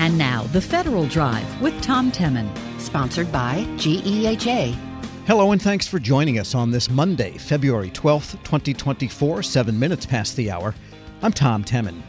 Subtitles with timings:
[0.00, 2.48] And now, The Federal Drive with Tom Temin.
[2.80, 4.72] Sponsored by GEHA.
[5.26, 10.36] Hello, and thanks for joining us on this Monday, February 12th, 2024, seven minutes past
[10.36, 10.74] the hour.
[11.20, 12.00] I'm Tom Temin.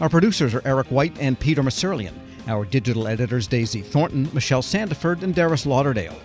[0.00, 2.14] Our producers are Eric White and Peter Musurlian.
[2.48, 6.18] Our digital editors, Daisy Thornton, Michelle Sandiford, and Darius Lauderdale.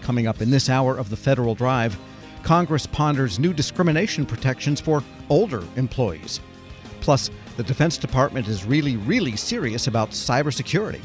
[0.00, 1.98] Coming up in this hour of The Federal Drive,
[2.44, 6.38] Congress ponders new discrimination protections for older employees.
[7.00, 11.00] Plus, the Defense Department is really, really serious about cybersecurity.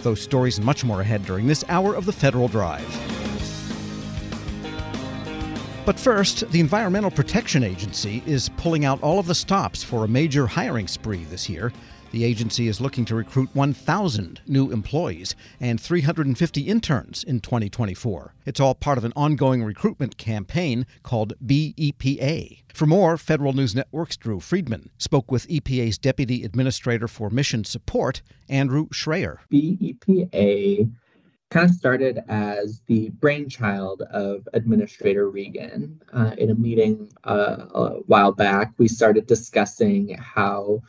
[0.00, 2.84] Those stories and much more ahead during this hour of the Federal Drive.
[5.86, 10.08] But first, the Environmental Protection Agency is pulling out all of the stops for a
[10.08, 11.72] major hiring spree this year.
[12.10, 18.34] The agency is looking to recruit 1,000 new employees and 350 interns in 2024.
[18.46, 22.62] It's all part of an ongoing recruitment campaign called BEPA.
[22.72, 28.22] For more, Federal News Network's Drew Friedman spoke with EPA's Deputy Administrator for Mission Support,
[28.48, 29.40] Andrew Schrayer.
[29.52, 30.90] BEPA
[31.50, 36.00] kind of started as the brainchild of Administrator Regan.
[36.12, 40.82] Uh, in a meeting uh, a while back, we started discussing how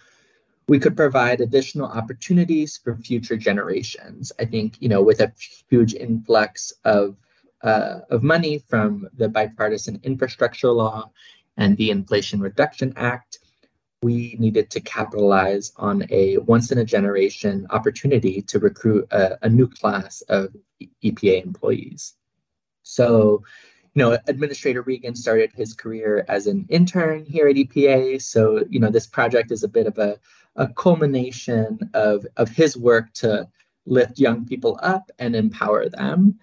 [0.70, 4.31] we could provide additional opportunities for future generations.
[4.39, 5.34] I think, you know, with a
[5.70, 7.17] huge influx of
[7.64, 11.12] uh, of money from the bipartisan infrastructure law
[11.58, 13.40] and the Inflation Reduction Act,
[14.02, 19.50] we needed to capitalize on a once in a generation opportunity to recruit a, a
[19.50, 20.56] new class of
[21.03, 22.14] EPA employees.
[22.84, 23.44] So,
[23.95, 28.22] you know, Administrator Regan started his career as an intern here at EPA.
[28.22, 30.20] So, you know, this project is a bit of a
[30.59, 33.47] a culmination of, of his work to
[33.85, 36.38] lift young people up and empower them.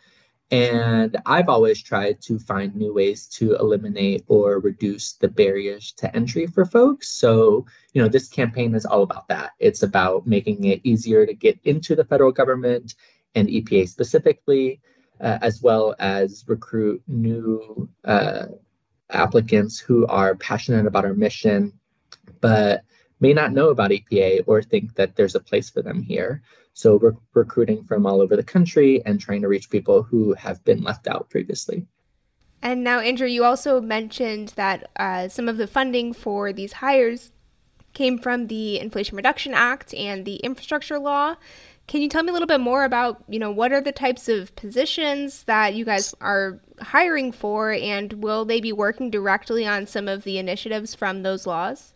[0.50, 6.14] And I've always tried to find new ways to eliminate or reduce the barriers to
[6.16, 7.08] entry for folks.
[7.08, 9.50] So, you know, this campaign is all about that.
[9.58, 12.94] It's about making it easier to get into the federal government
[13.34, 14.80] and EPA specifically,
[15.20, 18.46] uh, as well as recruit new uh,
[19.10, 21.72] applicants who are passionate about our mission,
[22.40, 22.82] but
[23.20, 26.42] may not know about EPA or think that there's a place for them here.
[26.74, 30.62] So we're recruiting from all over the country and trying to reach people who have
[30.64, 31.86] been left out previously.
[32.62, 37.32] And now, Andrew, you also mentioned that uh, some of the funding for these hires
[37.92, 41.36] came from the Inflation Reduction Act and the infrastructure law.
[41.86, 44.28] Can you tell me a little bit more about, you know, what are the types
[44.28, 49.86] of positions that you guys are hiring for, and will they be working directly on
[49.86, 51.94] some of the initiatives from those laws?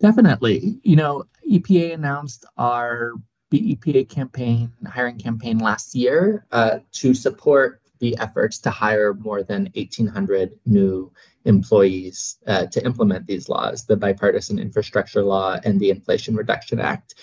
[0.00, 0.78] Definitely.
[0.82, 3.12] You know, EPA announced our
[3.52, 9.70] BEPA campaign, hiring campaign last year uh, to support the efforts to hire more than
[9.74, 11.12] 1,800 new
[11.44, 17.14] employees uh, to implement these laws, the bipartisan infrastructure law and the Inflation Reduction Act.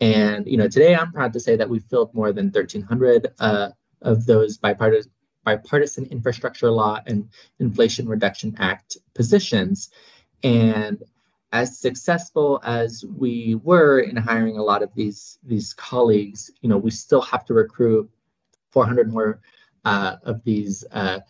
[0.00, 3.70] And you know, today I'm proud to say that we filled more than 1,300 uh,
[4.02, 5.10] of those bipartisan
[5.42, 9.90] bipartisan infrastructure law and Inflation Reduction Act positions.
[10.42, 11.02] And
[11.52, 16.78] as successful as we were in hiring a lot of these these colleagues, you know,
[16.78, 18.08] we still have to recruit
[18.70, 19.40] 400 more
[19.84, 21.20] uh, of these uh,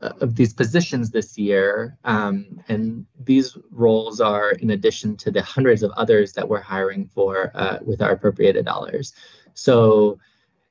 [0.00, 5.82] of these positions this year, um, and these roles are in addition to the hundreds
[5.82, 9.14] of others that we're hiring for uh, with our appropriated dollars.
[9.54, 10.18] So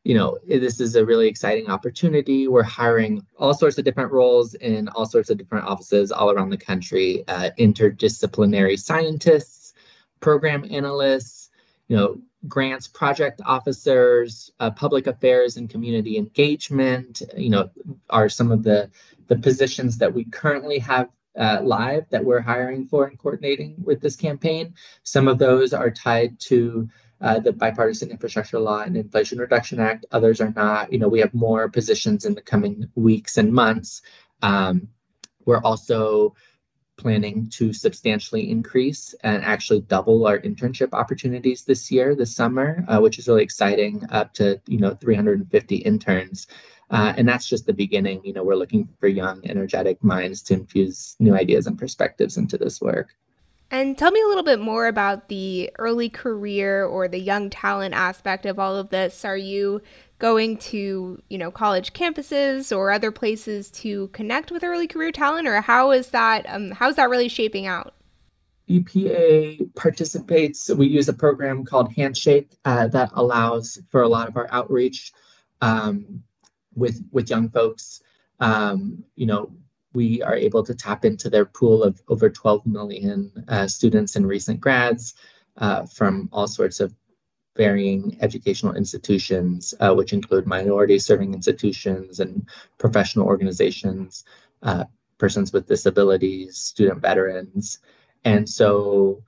[0.03, 2.47] you know, this is a really exciting opportunity.
[2.47, 6.49] We're hiring all sorts of different roles in all sorts of different offices all around
[6.49, 9.73] the country, uh, interdisciplinary scientists,
[10.19, 11.49] program analysts,
[11.87, 17.69] you know, grants project officers, uh, public affairs and community engagement, you know,
[18.09, 18.89] are some of the,
[19.27, 24.01] the positions that we currently have uh, live that we're hiring for and coordinating with
[24.01, 24.73] this campaign.
[25.03, 26.89] Some of those are tied to
[27.22, 30.06] uh, the Bipartisan Infrastructure Law and Inflation Reduction Act.
[30.12, 30.91] Others are not.
[30.91, 34.02] You know, we have more positions in the coming weeks and months.
[34.41, 34.90] Um,
[35.46, 36.35] we're also
[36.97, 43.00] planning to substantially increase and actually double our internship opportunities this year, this summer, uh,
[43.00, 46.47] which is really exciting, up to you know 350 interns.
[46.91, 48.22] Uh, and that's just the beginning.
[48.23, 52.58] You know, we're looking for young, energetic minds to infuse new ideas and perspectives into
[52.58, 53.16] this work.
[53.71, 57.93] And tell me a little bit more about the early career or the young talent
[57.93, 59.23] aspect of all of this.
[59.23, 59.81] Are you
[60.17, 65.47] going to, you know, college campuses or other places to connect with early career talent,
[65.47, 66.45] or how is that?
[66.49, 67.93] Um, how's that really shaping out?
[68.69, 70.69] EPA participates.
[70.69, 75.11] We use a program called Handshake uh, that allows for a lot of our outreach
[75.61, 76.23] um,
[76.75, 78.01] with with young folks.
[78.39, 79.51] Um, you know,
[79.94, 84.28] we are able to tap into their pool of over 12 million uh, students and
[84.28, 85.16] recent grads
[85.58, 86.94] uh, from all sorts of
[87.58, 92.47] varying educational institutions, uh, which include minority serving institutions and
[92.78, 94.24] professional organizations,
[94.64, 94.86] uh,
[95.18, 97.80] persons with disabilities, student veterans.
[98.24, 99.24] And so,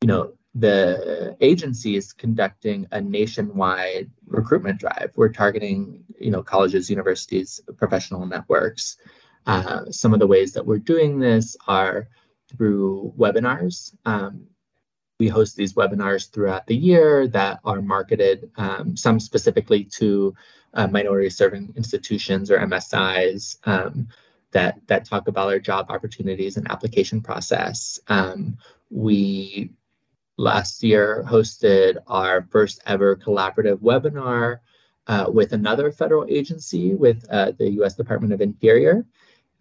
[0.00, 5.10] you know, the agency is conducting a nationwide recruitment drive.
[5.16, 8.96] We're targeting, you know, colleges, universities, professional networks.
[9.46, 12.08] Uh, some of the ways that we're doing this are
[12.48, 13.94] through webinars.
[14.04, 14.46] Um,
[15.18, 20.34] we host these webinars throughout the year that are marketed, um, some specifically to
[20.72, 24.08] uh, minority serving institutions or MSIs um,
[24.50, 28.00] that, that talk about our job opportunities and application process.
[28.08, 28.58] Um,
[28.90, 29.70] we
[30.36, 34.58] last year hosted our first ever collaborative webinar
[35.06, 37.94] uh, with another federal agency, with uh, the U.S.
[37.94, 39.04] Department of Interior.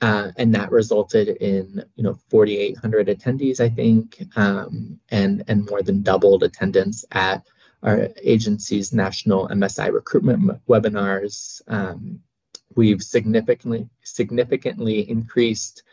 [0.04, 5.82] Uh, and that resulted in you know 4,800 attendees, I think, um, and and more
[5.82, 7.48] than doubled attendance at
[7.82, 11.62] our agency's national MSI recruitment webinars.
[11.68, 12.20] Um,
[12.76, 15.84] we've significantly significantly increased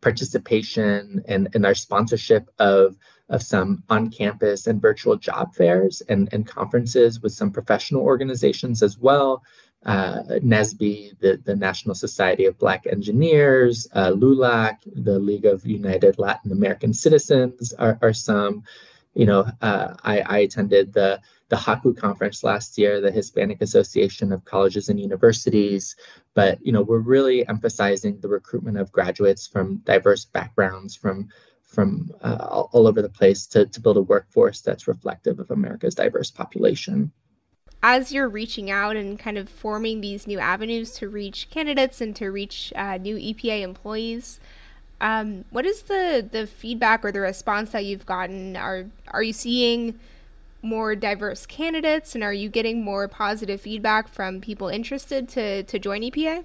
[0.00, 2.96] participation and, and our sponsorship of
[3.28, 8.98] of some on-campus and virtual job fairs and, and conferences with some professional organizations as
[8.98, 9.44] well.
[9.84, 16.52] Uh, the, the National Society of Black Engineers, uh, LULAC, the League of United Latin
[16.52, 18.62] American Citizens are, are some.
[19.14, 21.20] You know, uh, I, I attended the
[21.52, 25.96] the HACU conference last year, the Hispanic Association of Colleges and Universities.
[26.32, 31.28] But you know, we're really emphasizing the recruitment of graduates from diverse backgrounds, from
[31.62, 32.36] from uh,
[32.72, 37.12] all over the place to, to build a workforce that's reflective of America's diverse population.
[37.82, 42.14] As you're reaching out and kind of forming these new avenues to reach candidates and
[42.16, 44.38] to reach uh, new EPA employees,
[45.00, 48.56] um, what is the, the feedback or the response that you've gotten?
[48.56, 49.98] Are are you seeing
[50.62, 55.78] more diverse candidates, and are you getting more positive feedback from people interested to to
[55.78, 56.44] join EPA?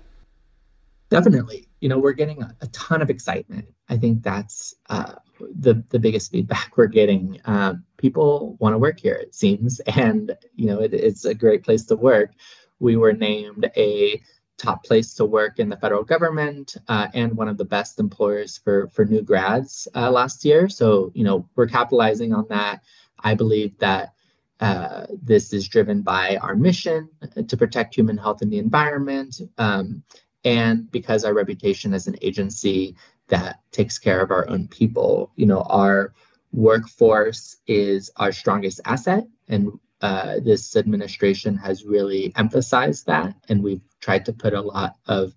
[1.10, 1.68] Definitely.
[1.80, 3.68] You know, we're getting a, ton of excitement.
[3.88, 7.40] I think that's uh, the the biggest feedback we're getting.
[7.46, 11.64] Uh, people want to work here, it seems, and you know, it, it's a great
[11.64, 12.32] place to work.
[12.80, 14.22] We were named a
[14.58, 18.58] top place to work in the federal government uh, and one of the best employers
[18.58, 20.68] for for new grads uh, last year.
[20.70, 22.82] So, you know, we're capitalizing on that.
[23.20, 24.14] I believe that
[24.60, 27.10] uh, this is driven by our mission
[27.48, 29.40] to protect human health and the environment.
[29.58, 30.04] Um,
[30.44, 32.96] and because our reputation as an agency
[33.28, 36.14] that takes care of our own people, you know, our
[36.52, 39.26] workforce is our strongest asset.
[39.48, 43.36] And uh, this administration has really emphasized that.
[43.50, 45.34] And we've tried to put a lot of,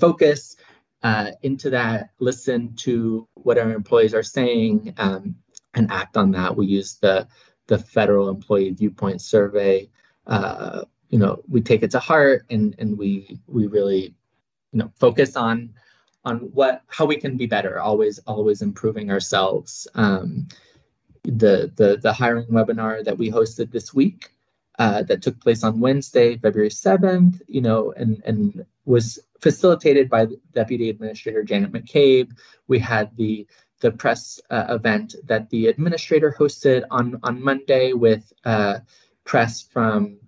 [0.00, 0.56] focus
[1.02, 5.36] uh, into that, listen to what our employees are saying, um,
[5.74, 6.56] and act on that.
[6.56, 7.28] We use the,
[7.66, 9.90] the federal employee viewpoint survey.
[10.26, 14.14] Uh, you know, we take it to heart and, and we, we really
[14.74, 15.72] you know focus on
[16.24, 20.48] on what how we can be better always always improving ourselves um,
[21.22, 24.30] the the the hiring webinar that we hosted this week
[24.78, 30.26] uh, that took place on Wednesday, February 7th, you know, and, and was facilitated by
[30.52, 32.32] Deputy Administrator Janet McCabe.
[32.66, 33.46] We had the
[33.80, 38.78] the press uh, event that the administrator hosted on on Monday with uh,
[39.24, 40.18] press from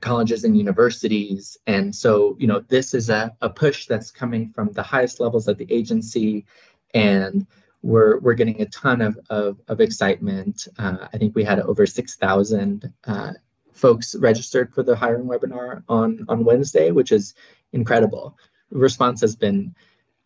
[0.00, 1.56] colleges and universities.
[1.66, 5.48] And so, you know, this is a, a push that's coming from the highest levels
[5.48, 6.46] of the agency.
[6.94, 7.46] And
[7.82, 10.66] we're, we're getting a ton of, of, of excitement.
[10.78, 13.32] Uh, I think we had over 6,000 uh,
[13.72, 17.34] folks registered for the hiring webinar on, on Wednesday, which is
[17.72, 18.36] incredible.
[18.70, 19.74] Response has been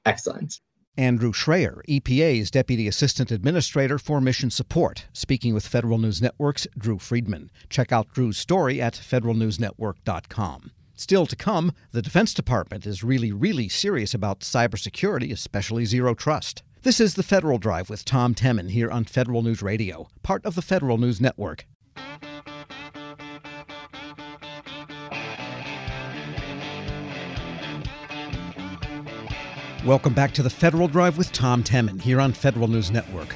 [0.04, 0.60] excellent.
[0.98, 6.98] Andrew Schrayer, EPA's Deputy Assistant Administrator for Mission Support, speaking with Federal News Network's Drew
[6.98, 7.50] Friedman.
[7.70, 10.70] Check out Drew's story at federalnewsnetwork.com.
[10.94, 16.62] Still to come, the Defense Department is really, really serious about cybersecurity, especially zero trust.
[16.82, 20.56] This is the Federal Drive with Tom Temin here on Federal News Radio, part of
[20.56, 21.64] the Federal News Network.
[29.84, 33.34] Welcome back to the Federal Drive with Tom Temin here on Federal News Network.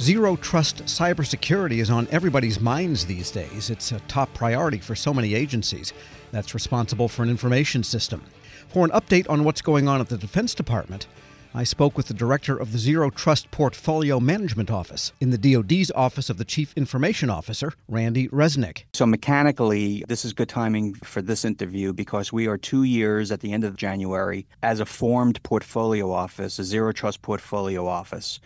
[0.00, 3.70] Zero trust cybersecurity is on everybody's minds these days.
[3.70, 5.92] It's a top priority for so many agencies
[6.30, 8.22] that's responsible for an information system.
[8.68, 11.08] For an update on what's going on at the Defense Department,
[11.52, 15.90] I spoke with the director of the Zero Trust Portfolio Management Office in the DoD's
[15.96, 18.84] Office of the Chief Information Officer, Randy Resnick.
[18.92, 23.40] So, mechanically, this is good timing for this interview because we are two years at
[23.40, 28.38] the end of January as a formed portfolio office, a Zero Trust Portfolio Office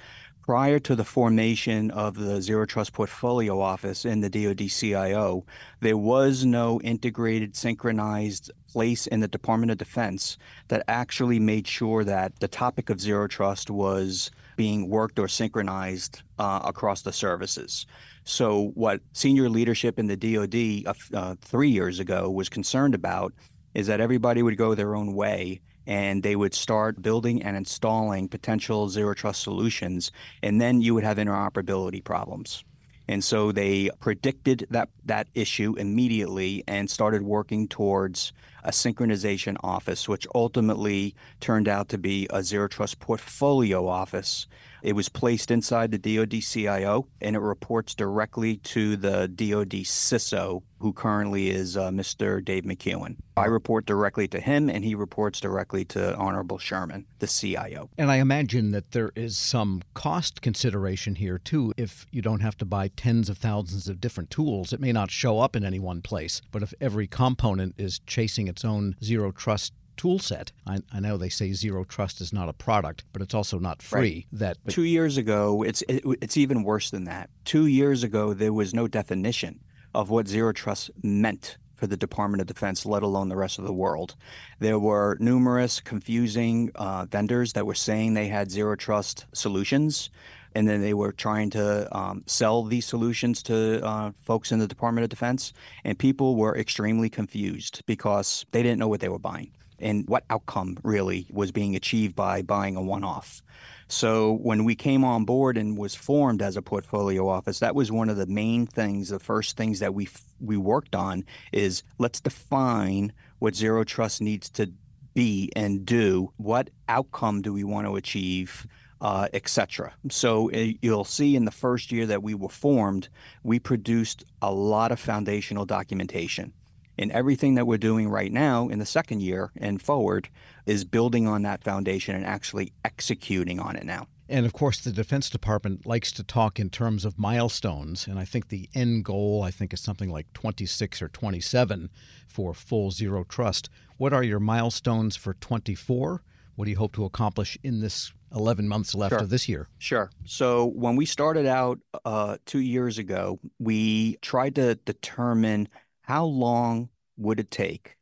[0.46, 5.46] prior to the formation of the Zero Trust Portfolio Office in the DoD CIO,
[5.80, 10.36] there was no integrated, synchronized place in the Department of Defense
[10.68, 16.20] that actually made sure that the topic of Zero Trust was being worked or synchronized
[16.38, 17.86] uh, across the services.
[18.24, 23.32] So, what senior leadership in the DoD uh, three years ago was concerned about
[23.72, 28.28] is that everybody would go their own way and they would start building and installing
[28.28, 30.10] potential zero trust solutions,
[30.42, 32.64] and then you would have interoperability problems.
[33.06, 40.08] And so they predicted that that issue immediately and started working towards a synchronization office,
[40.08, 44.46] which ultimately turned out to be a zero trust portfolio office
[44.84, 50.62] it was placed inside the DoD CIO, and it reports directly to the DoD CISO,
[50.78, 52.44] who currently is uh, Mr.
[52.44, 53.16] Dave McKeown.
[53.34, 57.88] I report directly to him, and he reports directly to Honorable Sherman, the CIO.
[57.96, 61.72] And I imagine that there is some cost consideration here, too.
[61.78, 65.10] If you don't have to buy tens of thousands of different tools, it may not
[65.10, 66.42] show up in any one place.
[66.52, 70.52] But if every component is chasing its own zero trust tool set.
[70.66, 73.82] I, I, know they say zero trust is not a product, but it's also not
[73.82, 74.00] free.
[74.00, 74.26] Right.
[74.32, 77.30] That two years ago, it's it, it's even worse than that.
[77.44, 79.60] Two years ago, there was no definition
[79.94, 83.64] of what zero trust meant for the Department of Defense, let alone the rest of
[83.64, 84.14] the world.
[84.58, 90.10] There were numerous confusing uh, vendors that were saying they had zero trust solutions.
[90.56, 94.68] And then they were trying to um, sell these solutions to uh, folks in the
[94.68, 95.52] Department of Defense.
[95.82, 100.24] And people were extremely confused because they didn't know what they were buying and what
[100.30, 103.42] outcome really was being achieved by buying a one-off.
[103.88, 107.92] So when we came on board and was formed as a portfolio office, that was
[107.92, 110.08] one of the main things, the first things that we
[110.40, 114.72] we worked on is let's define what zero trust needs to
[115.14, 116.32] be and do.
[116.36, 118.66] What outcome do we want to achieve?
[119.00, 119.92] Uh, etc.
[120.08, 123.10] So uh, you'll see in the first year that we were formed,
[123.42, 126.54] we produced a lot of foundational documentation.
[126.98, 130.28] And everything that we're doing right now in the second year and forward
[130.66, 134.06] is building on that foundation and actually executing on it now.
[134.28, 138.06] And of course, the Defense Department likes to talk in terms of milestones.
[138.06, 141.90] And I think the end goal, I think, is something like 26 or 27
[142.26, 143.68] for full zero trust.
[143.98, 146.22] What are your milestones for 24?
[146.56, 149.20] What do you hope to accomplish in this 11 months left sure.
[149.20, 149.68] of this year?
[149.78, 150.10] Sure.
[150.24, 155.68] So when we started out uh, two years ago, we tried to determine
[156.04, 157.96] how long would it take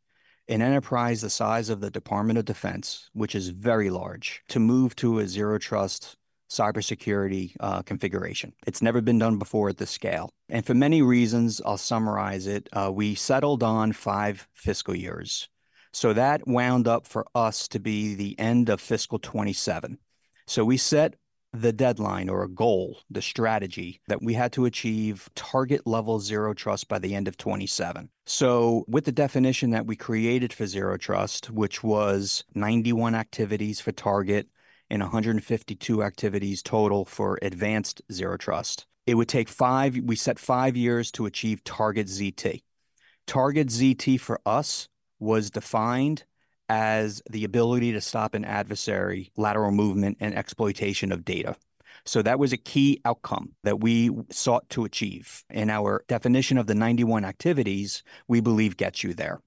[0.48, 4.96] an enterprise the size of the Department of Defense, which is very large, to move
[4.96, 6.16] to a zero trust
[6.50, 8.52] cybersecurity uh, configuration?
[8.66, 10.30] It's never been done before at this scale.
[10.48, 12.68] And for many reasons, I'll summarize it.
[12.72, 15.48] Uh, we settled on five fiscal years.
[15.92, 19.98] So that wound up for us to be the end of fiscal 27.
[20.48, 21.14] So we set
[21.52, 26.54] the deadline or a goal, the strategy that we had to achieve target level zero
[26.54, 28.08] trust by the end of 27.
[28.24, 33.92] So, with the definition that we created for zero trust, which was 91 activities for
[33.92, 34.48] target
[34.88, 40.76] and 152 activities total for advanced zero trust, it would take five, we set five
[40.76, 42.62] years to achieve target ZT.
[43.26, 46.24] Target ZT for us was defined
[46.68, 51.56] as the ability to stop an adversary lateral movement and exploitation of data.
[52.04, 55.44] So that was a key outcome that we sought to achieve.
[55.50, 59.40] And our definition of the 91 activities, we believe gets you there.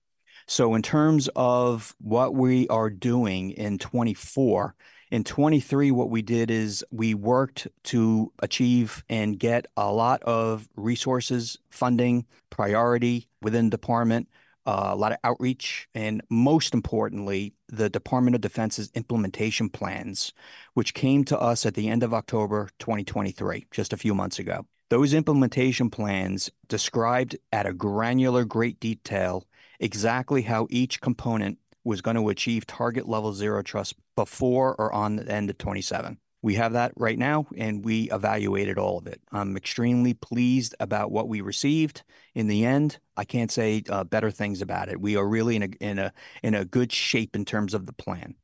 [0.48, 4.75] So in terms of what we are doing in 24,
[5.12, 10.67] in 23, what we did is we worked to achieve and get a lot of
[10.75, 14.29] resources, funding, priority within department
[14.65, 20.34] uh, a lot of outreach, and most importantly, the Department of Defense's implementation plans,
[20.74, 24.65] which came to us at the end of October 2023, just a few months ago.
[24.89, 29.45] Those implementation plans described at a granular, great detail
[29.79, 35.17] exactly how each component was going to achieve target level zero trust before or on
[35.17, 36.17] the end of 27.
[36.45, 39.19] We have that right now, and we evaluated all of it.
[39.31, 42.03] I'm extremely pleased about what we received.
[42.35, 45.01] In the end, I can't say uh, better things about it.
[45.01, 47.93] We are really in a in a in a good shape in terms of the
[47.93, 48.35] plan.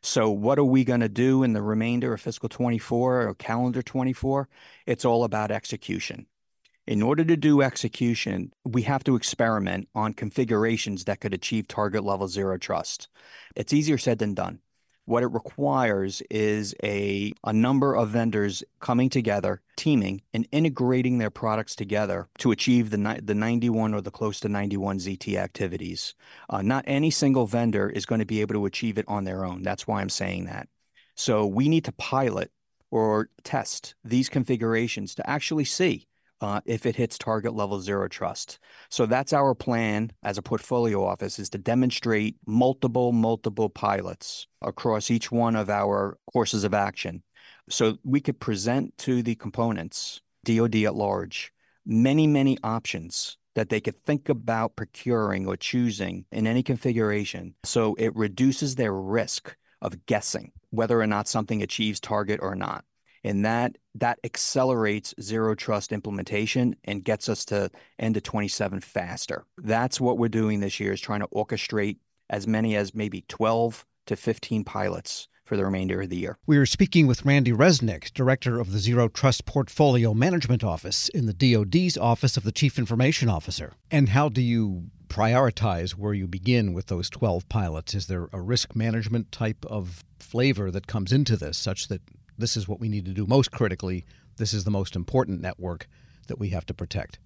[0.00, 3.82] So, what are we going to do in the remainder of fiscal 24 or calendar
[3.82, 4.48] 24?
[4.86, 6.28] It's all about execution.
[6.86, 12.04] In order to do execution, we have to experiment on configurations that could achieve target
[12.04, 13.10] level zero trust.
[13.54, 14.60] It's easier said than done.
[15.06, 21.30] What it requires is a, a number of vendors coming together, teaming, and integrating their
[21.30, 26.14] products together to achieve the, the 91 or the close to 91 ZT activities.
[26.48, 29.44] Uh, not any single vendor is going to be able to achieve it on their
[29.44, 29.62] own.
[29.62, 30.68] That's why I'm saying that.
[31.14, 32.50] So we need to pilot
[32.90, 36.06] or test these configurations to actually see
[36.40, 38.58] uh, if it hits target level zero trust.
[38.88, 45.10] So that's our plan as a portfolio office is to demonstrate multiple, multiple pilots across
[45.10, 47.22] each one of our courses of action.
[47.68, 51.52] So we could present to the components, DoD at large,
[51.86, 57.54] many, many options that they could think about procuring or choosing in any configuration.
[57.64, 62.84] So it reduces their risk of guessing whether or not something achieves target or not
[63.24, 69.44] and that that accelerates zero trust implementation and gets us to end of 27 faster
[69.58, 71.96] that's what we're doing this year is trying to orchestrate
[72.28, 76.38] as many as maybe 12 to 15 pilots for the remainder of the year.
[76.46, 81.26] We are speaking with Randy Resnick, Director of the Zero Trust Portfolio Management Office in
[81.26, 83.72] the DoD's Office of the Chief Information Officer.
[83.90, 87.94] And how do you prioritize where you begin with those 12 pilots?
[87.94, 92.02] Is there a risk management type of flavor that comes into this such that
[92.40, 94.04] this is what we need to do most critically.
[94.36, 95.86] This is the most important network
[96.28, 97.18] that we have to protect.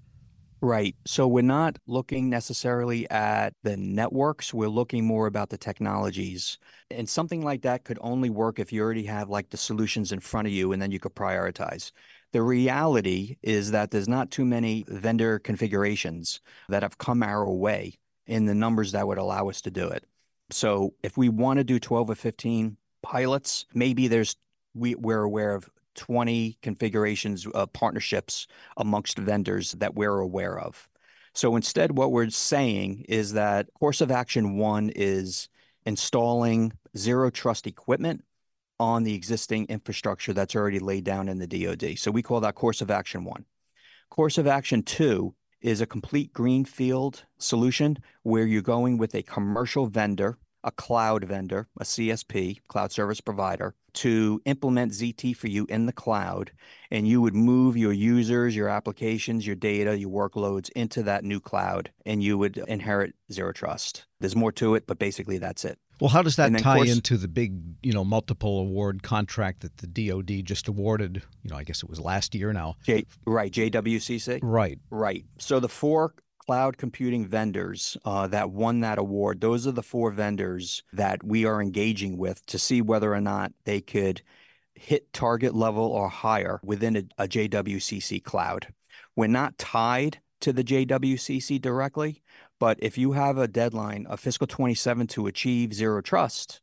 [0.61, 0.97] Right.
[1.07, 4.55] So we're not looking necessarily at the networks.
[4.55, 6.59] We're looking more about the technologies.
[6.91, 10.21] And something like that could only work if you already have like the solutions in
[10.21, 11.93] front of you and then you could prioritize.
[12.33, 16.41] The reality is that there's not too many vendor configurations
[16.71, 20.07] that have come our way in the numbers that would allow us to do it.
[20.51, 24.37] So if we want to do 12 or 15 pilots, maybe there's
[24.75, 30.89] we, we're aware of 20 configurations of partnerships amongst vendors that we're aware of.
[31.35, 35.49] So instead, what we're saying is that course of action one is
[35.85, 38.25] installing zero trust equipment
[38.79, 41.99] on the existing infrastructure that's already laid down in the DoD.
[41.99, 43.45] So we call that course of action one.
[44.11, 49.87] Course of action two is a complete greenfield solution where you're going with a commercial
[49.87, 55.87] vendor a cloud vendor, a CSP, cloud service provider, to implement ZT for you in
[55.87, 56.51] the cloud.
[56.91, 61.39] And you would move your users, your applications, your data, your workloads into that new
[61.39, 64.07] cloud, and you would inherit zero trust.
[64.19, 65.79] There's more to it, but basically that's it.
[66.01, 69.77] Well, how does that tie course, into the big, you know, multiple award contract that
[69.77, 71.23] the DoD just awarded?
[71.43, 72.75] You know, I guess it was last year now.
[72.83, 74.41] J, right, JWCC.
[74.43, 75.25] Right, right.
[75.39, 76.15] So the four
[76.47, 81.45] cloud computing vendors uh, that won that award, those are the four vendors that we
[81.45, 84.23] are engaging with to see whether or not they could
[84.75, 88.67] hit target level or higher within a, a JWCC cloud.
[89.17, 92.23] We're not tied to the JWCC directly,
[92.59, 96.61] but if you have a deadline of fiscal 27 to achieve zero trust,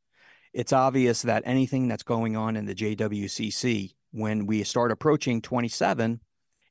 [0.54, 6.20] it's obvious that anything that's going on in the JWCC when we start approaching 27,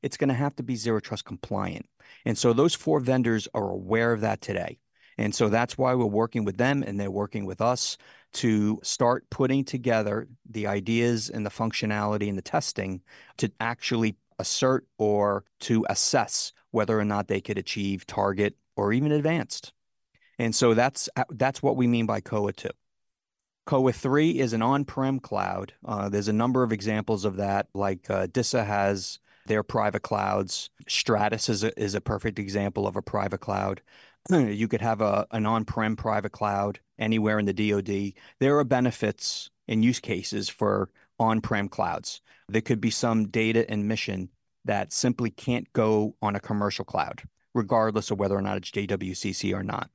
[0.01, 1.87] it's going to have to be zero trust compliant.
[2.25, 4.79] And so those four vendors are aware of that today.
[5.17, 7.97] And so that's why we're working with them and they're working with us
[8.33, 13.01] to start putting together the ideas and the functionality and the testing
[13.37, 19.11] to actually assert or to assess whether or not they could achieve target or even
[19.11, 19.73] advanced.
[20.39, 22.69] And so that's that's what we mean by COA 2.
[23.67, 25.73] COA 3 is an on-prem cloud.
[25.85, 29.19] Uh, there's a number of examples of that, like uh, DISA has
[29.51, 30.69] their private clouds.
[30.87, 33.81] Stratus is a, is a perfect example of a private cloud.
[34.29, 38.13] you could have a, an on prem private cloud anywhere in the DoD.
[38.39, 42.21] There are benefits and use cases for on prem clouds.
[42.47, 44.29] There could be some data and mission
[44.63, 49.53] that simply can't go on a commercial cloud, regardless of whether or not it's JWCC
[49.53, 49.89] or not.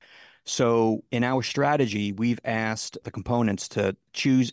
[0.44, 4.52] So, in our strategy, we've asked the components to choose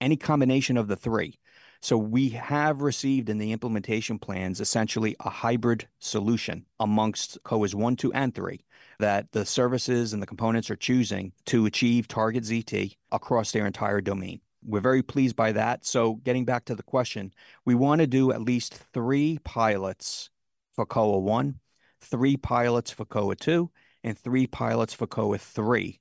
[0.00, 1.38] any combination of the three.
[1.82, 7.96] So we have received in the implementation plans essentially a hybrid solution amongst COAs 1,
[7.96, 8.60] 2, and 3
[8.98, 14.02] that the services and the components are choosing to achieve target ZT across their entire
[14.02, 14.40] domain.
[14.62, 15.86] We're very pleased by that.
[15.86, 17.32] So getting back to the question,
[17.64, 20.28] we want to do at least three pilots
[20.72, 21.60] for COA 1,
[22.02, 23.70] three pilots for COA 2,
[24.04, 25.98] and three pilots for COA 3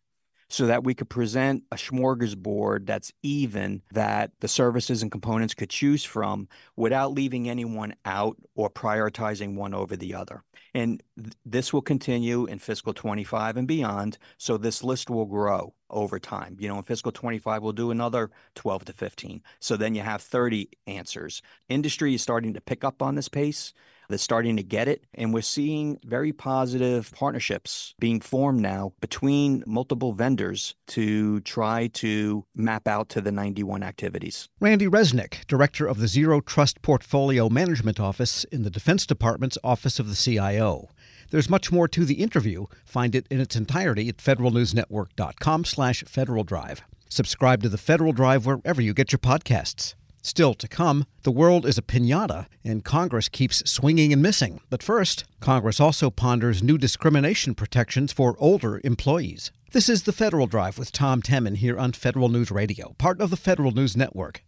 [0.50, 5.70] so that we could present a smorgasbord that's even that the services and components could
[5.70, 10.44] choose from without leaving anyone out or prioritizing one over the other.
[10.74, 14.18] And th- this will continue in fiscal 25 and beyond.
[14.38, 16.58] So this list will grow over time.
[16.60, 19.42] You know, in fiscal 25, we'll do another 12 to 15.
[19.60, 21.42] So then you have 30 answers.
[21.70, 23.74] Industry is starting to pick up on this pace
[24.10, 25.06] that's starting to get it.
[25.14, 32.46] And we're seeing very positive partnerships being formed now between multiple vendors to try to
[32.56, 34.50] map out to the 91 activities.
[34.60, 40.00] Randy Resnick, Director of the Zero Trust Portfolio Management Office in the Defense Department's Office
[40.00, 40.90] of the CIO.
[41.32, 42.66] There's much more to the interview.
[42.86, 46.82] Find it in its entirety at federalnewsnetwork.com slash Federal Drive.
[47.10, 49.96] Subscribe to the Federal Drive wherever you get your podcasts.
[50.22, 54.60] Still to come, the world is a pinata and Congress keeps swinging and missing.
[54.70, 59.52] But first, Congress also ponders new discrimination protections for older employees.
[59.72, 63.30] This is the Federal Drive with Tom Temin here on Federal News Radio, part of
[63.30, 64.44] the Federal News Network.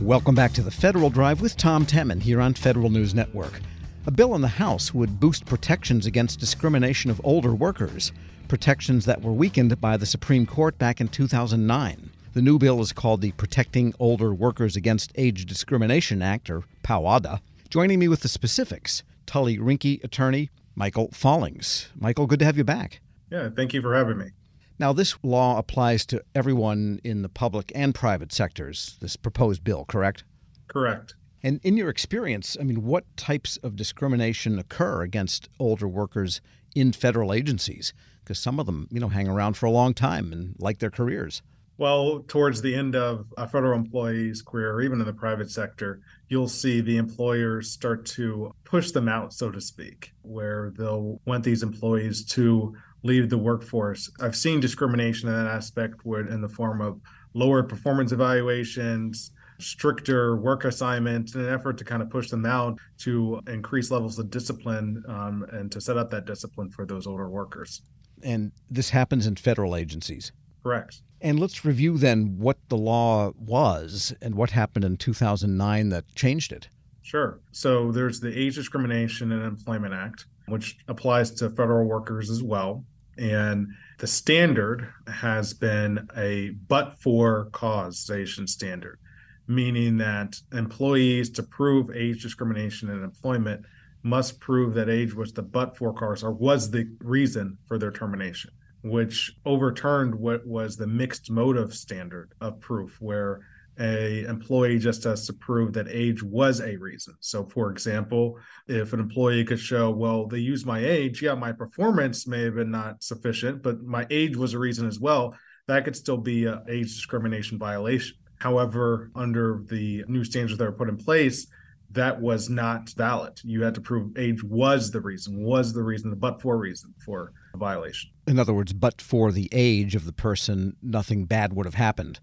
[0.00, 3.60] Welcome back to the Federal Drive with Tom Temin here on Federal News Network.
[4.06, 8.12] A bill in the House would boost protections against discrimination of older workers,
[8.48, 12.10] protections that were weakened by the Supreme Court back in 2009.
[12.32, 17.40] The new bill is called the Protecting Older Workers Against Age Discrimination Act, or POWADA.
[17.70, 21.88] Joining me with the specifics, Tully Rinckey attorney Michael Fallings.
[21.94, 23.00] Michael, good to have you back.
[23.30, 24.30] Yeah, thank you for having me.
[24.78, 29.84] Now, this law applies to everyone in the public and private sectors, this proposed bill,
[29.84, 30.24] correct?
[30.66, 31.14] Correct.
[31.42, 36.40] And in your experience, I mean, what types of discrimination occur against older workers
[36.74, 37.92] in federal agencies?
[38.24, 40.90] Because some of them, you know, hang around for a long time and like their
[40.90, 41.42] careers.
[41.76, 46.00] Well, towards the end of a federal employee's career, or even in the private sector,
[46.28, 51.42] you'll see the employers start to push them out, so to speak, where they'll want
[51.42, 54.08] these employees to leave the workforce.
[54.20, 57.00] I've seen discrimination in that aspect in the form of
[57.34, 62.78] lowered performance evaluations, stricter work assignments in an effort to kind of push them out
[62.98, 67.28] to increase levels of discipline um, and to set up that discipline for those older
[67.28, 67.82] workers.
[68.22, 70.32] And this happens in federal agencies.
[70.62, 71.02] Correct.
[71.20, 76.52] And let's review then what the law was and what happened in 2009 that changed
[76.52, 76.68] it.
[77.02, 77.40] Sure.
[77.52, 82.84] So there's the Age Discrimination and Employment Act, which applies to federal workers as well.
[83.16, 88.98] And the standard has been a but for causation standard,
[89.46, 93.64] meaning that employees to prove age discrimination in employment
[94.04, 97.90] must prove that age was the but for cause or was the reason for their
[97.90, 98.50] termination,
[98.82, 103.40] which overturned what was the mixed motive standard of proof, where
[103.80, 107.14] a employee just has to prove that age was a reason.
[107.20, 108.38] So for example,
[108.68, 112.54] if an employee could show, well, they used my age, yeah, my performance may have
[112.54, 115.34] been not sufficient, but my age was a reason as well,
[115.66, 118.16] that could still be a age discrimination violation.
[118.38, 121.46] However, under the new standards that are put in place,
[121.94, 123.40] that was not valid.
[123.42, 126.94] You had to prove age was the reason, was the reason, the but for reason
[127.04, 128.10] for a violation.
[128.26, 132.20] In other words, but for the age of the person, nothing bad would have happened.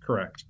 [0.00, 0.44] Correct.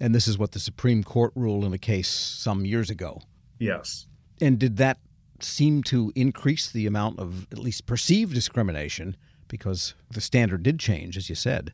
[0.00, 3.22] And this is what the Supreme Court ruled in a case some years ago.
[3.58, 4.06] Yes.
[4.40, 4.98] And did that
[5.40, 9.16] seem to increase the amount of at least perceived discrimination
[9.48, 11.72] because the standard did change, as you said?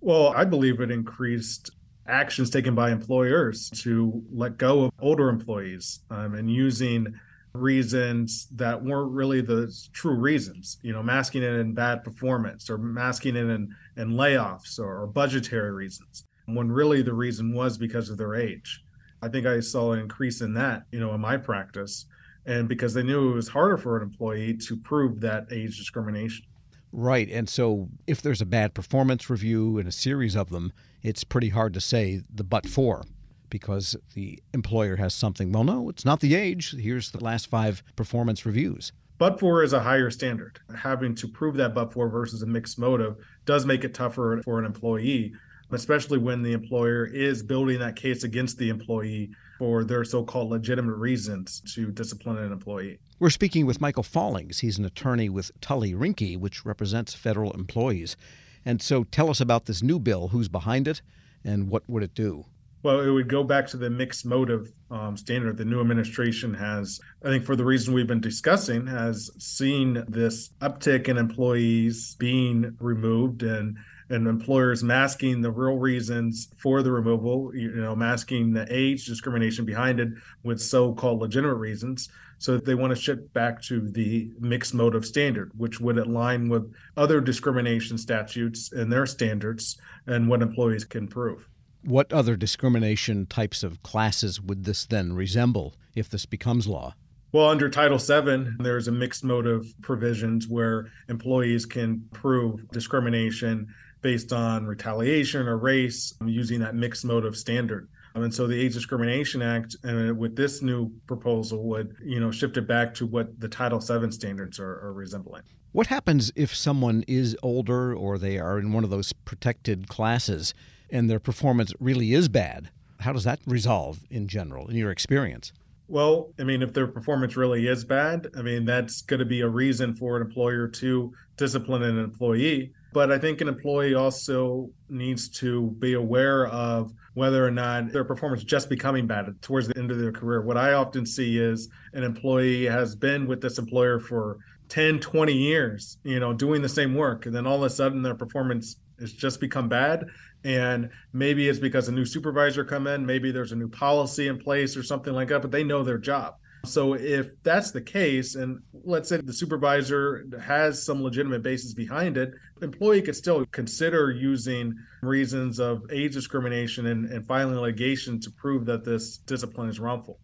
[0.00, 1.70] Well, I believe it increased
[2.06, 7.14] actions taken by employers to let go of older employees um, and using
[7.54, 12.78] reasons that weren't really the true reasons you know masking it in bad performance or
[12.78, 18.10] masking it in, in layoffs or, or budgetary reasons when really the reason was because
[18.10, 18.82] of their age.
[19.22, 22.06] I think I saw an increase in that, you know, in my practice,
[22.44, 26.44] and because they knew it was harder for an employee to prove that age discrimination.
[26.92, 27.28] Right.
[27.30, 31.48] And so if there's a bad performance review and a series of them, it's pretty
[31.48, 33.04] hard to say the but for
[33.48, 35.52] because the employer has something.
[35.52, 36.74] Well, no, it's not the age.
[36.78, 38.92] Here's the last five performance reviews.
[39.18, 40.58] But for is a higher standard.
[40.78, 44.58] Having to prove that but for versus a mixed motive does make it tougher for
[44.58, 45.32] an employee
[45.72, 49.30] especially when the employer is building that case against the employee
[49.62, 52.98] for their so called legitimate reasons to discipline an employee.
[53.20, 54.58] We're speaking with Michael Fallings.
[54.58, 58.16] He's an attorney with Tully Rinckey, which represents federal employees.
[58.64, 61.00] And so tell us about this new bill, who's behind it,
[61.44, 62.46] and what would it do?
[62.82, 65.58] Well, it would go back to the mixed motive um, standard.
[65.58, 70.50] The new administration has, I think, for the reason we've been discussing, has seen this
[70.60, 73.76] uptick in employees being removed and
[74.08, 79.64] and employers masking the real reasons for the removal, you know, masking the age discrimination
[79.64, 80.08] behind it
[80.42, 82.08] with so-called legitimate reasons.
[82.38, 86.72] So they want to shift back to the mixed motive standard, which would align with
[86.96, 91.48] other discrimination statutes and their standards and what employees can prove.
[91.84, 96.94] What other discrimination types of classes would this then resemble if this becomes law?
[97.32, 103.68] Well, under Title VII, there's a mixed motive provisions where employees can prove discrimination
[104.02, 107.88] based on retaliation or race um, using that mixed motive standard.
[108.14, 112.20] Um, and so the Age Discrimination Act, and uh, with this new proposal, would you
[112.20, 115.42] know shift it back to what the Title VII standards are, are resembling.
[115.72, 120.52] What happens if someone is older or they are in one of those protected classes
[120.90, 122.68] and their performance really is bad?
[123.00, 125.52] How does that resolve in general, in your experience?
[125.88, 129.40] Well, I mean, if their performance really is bad, I mean, that's going to be
[129.40, 134.70] a reason for an employer to discipline an employee But I think an employee also
[134.88, 139.78] needs to be aware of whether or not their performance just becoming bad towards the
[139.78, 140.42] end of their career.
[140.42, 145.32] What I often see is an employee has been with this employer for 10, 20
[145.32, 147.26] years, you know, doing the same work.
[147.26, 150.06] And then all of a sudden their performance has just become bad.
[150.44, 154.38] And maybe it's because a new supervisor come in, maybe there's a new policy in
[154.38, 156.34] place or something like that, but they know their job.
[156.64, 162.16] So if that's the case, and let's say the supervisor has some legitimate basis behind
[162.16, 168.30] it, employee could still consider using reasons of age discrimination and, and filing litigation to
[168.30, 170.18] prove that this discipline is wrongful.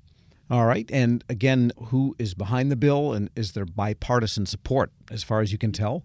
[0.51, 0.89] All right.
[0.93, 5.53] And again, who is behind the bill and is there bipartisan support as far as
[5.53, 6.05] you can tell?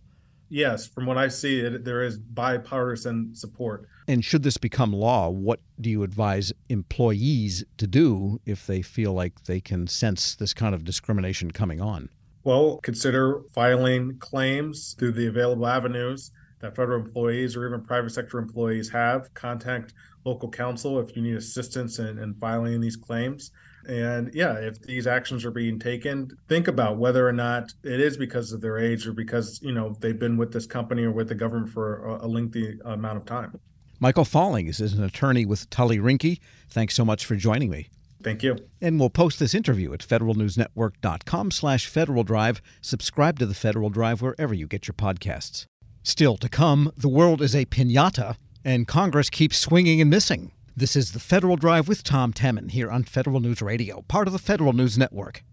[0.54, 3.90] Yes, from what I see, it, there is bipartisan support.
[4.08, 9.14] And should this become law, what do you advise employees to do if they feel
[9.14, 12.10] like they can sense this kind of discrimination coming on?
[12.44, 18.38] Well, consider filing claims through the available avenues that federal employees or even private sector
[18.38, 19.34] employees have.
[19.34, 23.50] Contact local counsel if you need assistance in, in filing these claims.
[23.88, 28.18] And yeah, if these actions are being taken, think about whether or not it is
[28.18, 31.30] because of their age or because, you know, they've been with this company or with
[31.30, 33.60] the government for a, lengthy amount of time.
[34.00, 36.40] Michael Fallings is an attorney with Tully Rinckey.
[36.70, 37.90] Thanks so much for joining me.
[38.24, 38.58] Thank you.
[38.82, 42.62] And we'll post this interview at federalnewsnetwork.com slash Federal Drive.
[42.82, 45.66] Subscribe to the Federal Drive wherever you get your podcasts.
[46.04, 50.53] Still to come, the world is a pinata, and Congress keeps swinging and missing.
[50.76, 54.34] This is the Federal Drive with Tom Temin here on Federal News Radio, part of
[54.34, 55.44] the Federal News Network.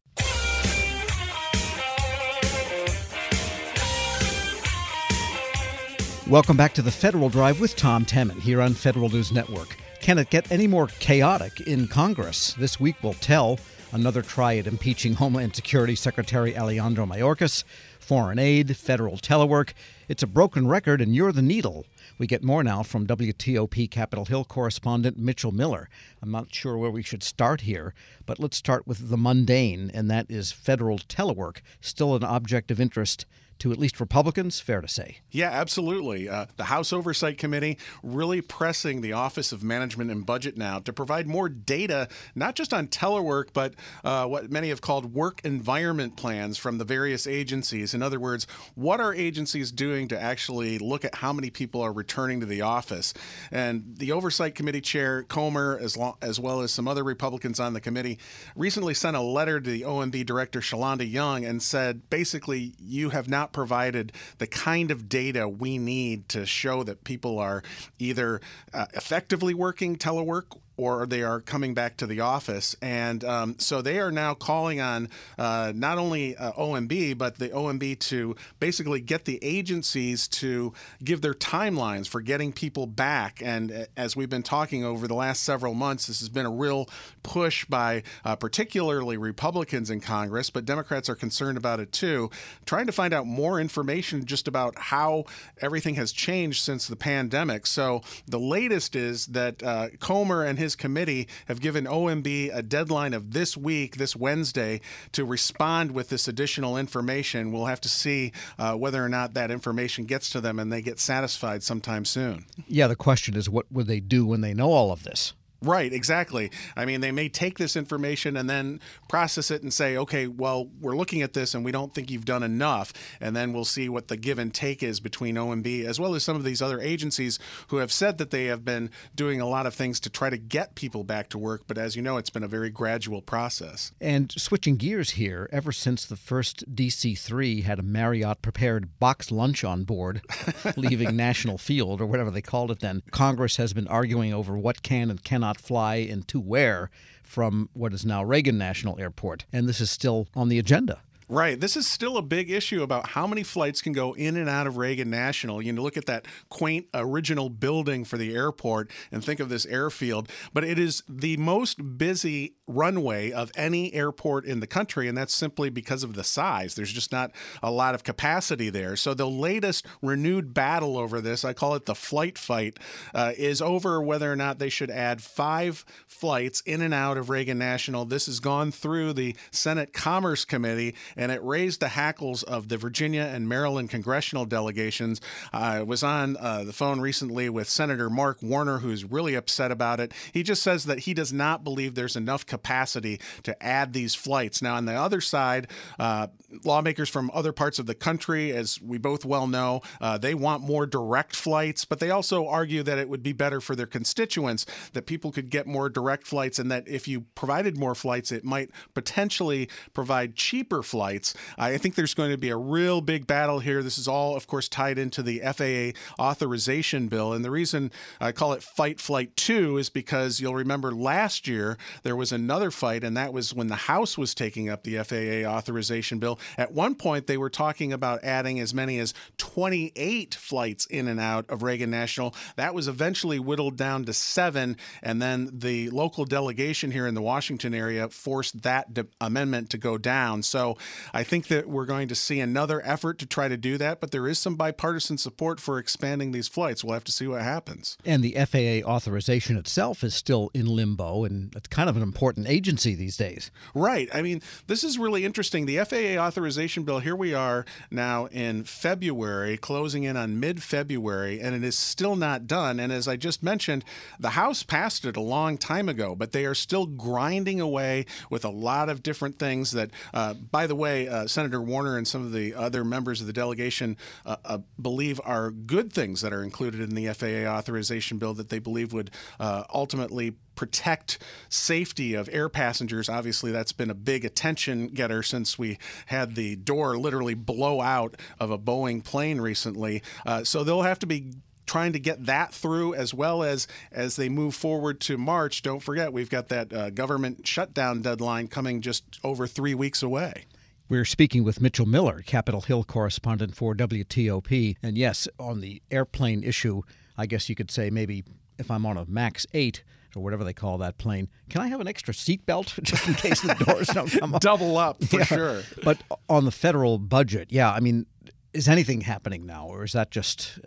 [6.26, 9.76] Welcome back to the Federal Drive with Tom Temin here on Federal News Network.
[10.00, 12.54] Can it get any more chaotic in Congress?
[12.54, 13.60] This week will tell.
[13.92, 17.64] Another try at impeaching Homeland Security Secretary Alejandro Mayorkas,
[17.98, 19.74] foreign aid, federal telework.
[20.08, 21.84] It's a broken record, and you're the needle.
[22.20, 25.88] We get more now from WTOP Capitol Hill correspondent Mitchell Miller.
[26.20, 27.94] I'm not sure where we should start here,
[28.26, 32.78] but let's start with the mundane, and that is federal telework, still an object of
[32.78, 33.24] interest
[33.60, 35.18] to at least Republicans, fair to say.
[35.30, 36.28] Yeah, absolutely.
[36.28, 40.92] Uh, the House Oversight Committee really pressing the Office of Management and Budget now to
[40.92, 46.16] provide more data, not just on telework, but uh, what many have called work environment
[46.16, 47.94] plans from the various agencies.
[47.94, 51.92] In other words, what are agencies doing to actually look at how many people are
[51.92, 53.12] returning to the office?
[53.50, 57.80] And the Oversight Committee Chair Comer, as, as well as some other Republicans on the
[57.80, 58.18] committee,
[58.56, 63.28] recently sent a letter to the OMB Director Shalanda Young and said, basically, you have
[63.28, 67.62] not provided the kind of data we need to show that people are
[67.98, 68.40] either
[68.72, 72.74] uh, effectively working telework or they are coming back to the office.
[72.80, 77.50] And um, so they are now calling on uh, not only uh, OMB, but the
[77.50, 80.72] OMB to basically get the agencies to
[81.04, 83.42] give their timelines for getting people back.
[83.44, 86.50] And uh, as we've been talking over the last several months, this has been a
[86.50, 86.88] real
[87.22, 92.30] push by uh, particularly Republicans in Congress, but Democrats are concerned about it too,
[92.64, 95.24] trying to find out more information just about how
[95.60, 97.66] everything has changed since the pandemic.
[97.66, 102.62] So the latest is that uh, Comer and his his committee have given OMB a
[102.62, 104.80] deadline of this week, this Wednesday,
[105.10, 107.50] to respond with this additional information.
[107.50, 110.80] We'll have to see uh, whether or not that information gets to them and they
[110.80, 112.46] get satisfied sometime soon.
[112.68, 115.32] Yeah, the question is what would they do when they know all of this?
[115.62, 116.50] Right, exactly.
[116.74, 120.70] I mean, they may take this information and then process it and say, okay, well,
[120.80, 122.94] we're looking at this and we don't think you've done enough.
[123.20, 126.24] And then we'll see what the give and take is between OMB as well as
[126.24, 129.66] some of these other agencies who have said that they have been doing a lot
[129.66, 131.64] of things to try to get people back to work.
[131.66, 133.92] But as you know, it's been a very gradual process.
[134.00, 139.30] And switching gears here, ever since the first DC 3 had a Marriott prepared box
[139.30, 140.22] lunch on board,
[140.76, 144.82] leaving National Field or whatever they called it then, Congress has been arguing over what
[144.82, 146.90] can and cannot not fly and to where
[147.24, 149.46] from what is now Reagan National Airport.
[149.52, 151.02] And this is still on the agenda.
[151.30, 151.60] Right.
[151.60, 154.66] This is still a big issue about how many flights can go in and out
[154.66, 155.62] of Reagan National.
[155.62, 159.64] You know, look at that quaint original building for the airport and think of this
[159.66, 160.28] airfield.
[160.52, 165.32] But it is the most busy runway of any airport in the country, and that's
[165.32, 166.74] simply because of the size.
[166.74, 167.30] There's just not
[167.62, 168.96] a lot of capacity there.
[168.96, 172.76] So the latest renewed battle over this, I call it the flight fight,
[173.14, 177.30] uh, is over whether or not they should add five flights in and out of
[177.30, 178.04] Reagan National.
[178.04, 182.78] This has gone through the Senate Commerce Committee and it raised the hackles of the
[182.78, 185.20] Virginia and Maryland congressional delegations.
[185.52, 190.00] I was on uh, the phone recently with Senator Mark Warner, who's really upset about
[190.00, 190.14] it.
[190.32, 194.62] He just says that he does not believe there's enough capacity to add these flights.
[194.62, 196.28] Now, on the other side, uh,
[196.64, 200.62] lawmakers from other parts of the country, as we both well know, uh, they want
[200.62, 204.64] more direct flights, but they also argue that it would be better for their constituents
[204.94, 208.42] that people could get more direct flights and that if you provided more flights, it
[208.42, 211.09] might potentially provide cheaper flights.
[211.58, 213.82] I think there's going to be a real big battle here.
[213.82, 217.32] This is all, of course, tied into the FAA authorization bill.
[217.32, 221.76] And the reason I call it Fight Flight 2 is because you'll remember last year
[222.02, 225.48] there was another fight, and that was when the House was taking up the FAA
[225.48, 226.38] authorization bill.
[226.56, 231.20] At one point, they were talking about adding as many as 28 flights in and
[231.20, 232.34] out of Reagan National.
[232.56, 237.22] That was eventually whittled down to seven, and then the local delegation here in the
[237.22, 240.42] Washington area forced that de- amendment to go down.
[240.42, 240.76] So
[241.12, 244.10] I think that we're going to see another effort to try to do that, but
[244.10, 246.84] there is some bipartisan support for expanding these flights.
[246.84, 247.96] We'll have to see what happens.
[248.04, 252.48] And the FAA authorization itself is still in limbo, and it's kind of an important
[252.48, 253.50] agency these days.
[253.74, 254.08] Right.
[254.14, 255.66] I mean, this is really interesting.
[255.66, 261.40] The FAA authorization bill, here we are now in February, closing in on mid February,
[261.40, 262.80] and it is still not done.
[262.80, 263.84] And as I just mentioned,
[264.18, 268.44] the House passed it a long time ago, but they are still grinding away with
[268.44, 272.24] a lot of different things that, uh, by the way, uh, Senator Warner and some
[272.24, 276.42] of the other members of the delegation uh, uh believe are good things that are
[276.42, 282.28] included in the FAA authorization bill that they believe would uh, ultimately protect safety of
[282.32, 283.08] air passengers.
[283.08, 288.16] Obviously, that's been a big attention getter since we had the door literally blow out
[288.38, 290.02] of a Boeing plane recently.
[290.26, 291.32] Uh, so they'll have to be
[291.70, 295.62] trying to get that through as well as as they move forward to March.
[295.62, 300.46] Don't forget, we've got that uh, government shutdown deadline coming just over three weeks away.
[300.90, 304.74] We're speaking with Mitchell Miller, Capitol Hill correspondent for WTOP.
[304.82, 306.82] And yes, on the airplane issue,
[307.16, 308.24] I guess you could say maybe
[308.58, 309.84] if I'm on a MAX 8,
[310.16, 311.28] or whatever they call that plane.
[311.48, 314.42] Can I have an extra seatbelt just in case the doors don't come up?
[314.42, 315.24] Double up for yeah.
[315.26, 315.62] sure.
[315.84, 318.06] But on the federal budget, yeah, I mean,
[318.52, 320.58] is anything happening now, or is that just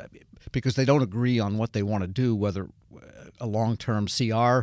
[0.53, 2.99] because they don't agree on what they want to do, whether uh,
[3.41, 4.61] a long-term CR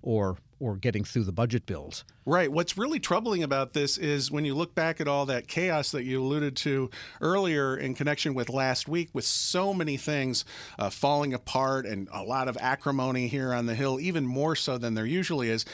[0.00, 2.04] or or getting through the budget bills.
[2.24, 2.50] Right.
[2.50, 6.04] What's really troubling about this is when you look back at all that chaos that
[6.04, 6.88] you alluded to
[7.20, 10.44] earlier in connection with last week, with so many things
[10.78, 14.78] uh, falling apart and a lot of acrimony here on the Hill, even more so
[14.78, 15.64] than there usually is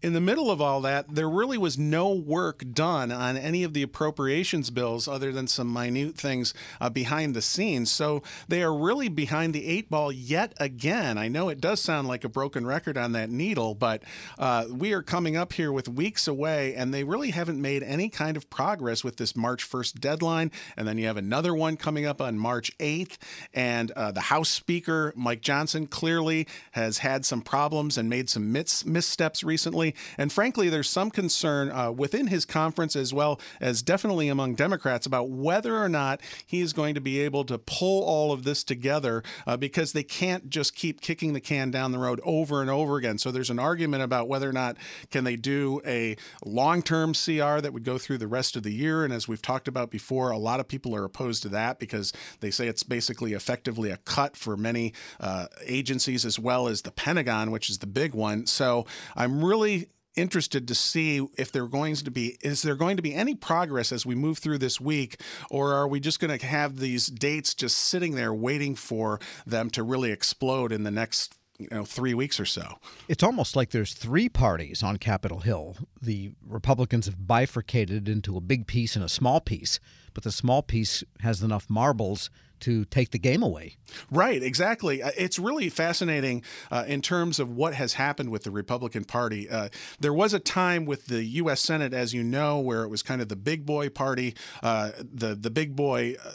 [0.00, 3.74] in the middle of all that, there really was no work done on any of
[3.74, 7.90] the appropriations bills other than some minute things uh, behind the scenes.
[7.90, 11.18] So they are really behind the eight ball yet again.
[11.18, 14.04] I know it does sound like a broken record on that needle, but
[14.38, 18.08] uh, we are coming up here with weeks away, and they really haven't made any
[18.08, 20.52] kind of progress with this March 1st deadline.
[20.76, 23.16] And then you have another one coming up on March 8th.
[23.52, 28.52] And uh, the House Speaker, Mike Johnson, clearly has had some problems and made some
[28.52, 29.87] mis- missteps recently.
[30.16, 35.06] And frankly, there's some concern uh, within his conference as well as definitely among Democrats
[35.06, 38.64] about whether or not he is going to be able to pull all of this
[38.64, 42.70] together uh, because they can't just keep kicking the can down the road over and
[42.70, 43.18] over again.
[43.18, 44.76] So there's an argument about whether or not
[45.10, 49.04] can they do a long-term CR that would go through the rest of the year.
[49.04, 52.12] And as we've talked about before, a lot of people are opposed to that because
[52.40, 56.90] they say it's basically effectively a cut for many uh, agencies as well as the
[56.90, 58.46] Pentagon, which is the big one.
[58.46, 59.77] So I'm really
[60.18, 63.92] interested to see if there going to be is there going to be any progress
[63.92, 65.20] as we move through this week?
[65.50, 69.70] Or are we just going to have these dates just sitting there waiting for them
[69.70, 72.78] to really explode in the next you know 3 weeks or so?
[73.08, 75.76] It's almost like there's three parties on Capitol Hill.
[76.00, 79.80] The Republicans have bifurcated into a big piece and a small piece
[80.18, 82.28] but the small piece has enough marbles
[82.60, 83.76] to take the game away.
[84.10, 85.02] Right, exactly.
[85.02, 89.48] Uh, it's really fascinating uh, in terms of what has happened with the Republican Party.
[89.48, 89.68] Uh,
[90.00, 91.60] there was a time with the U.S.
[91.60, 95.34] Senate, as you know, where it was kind of the big boy party, uh, the
[95.34, 96.32] the big boy uh,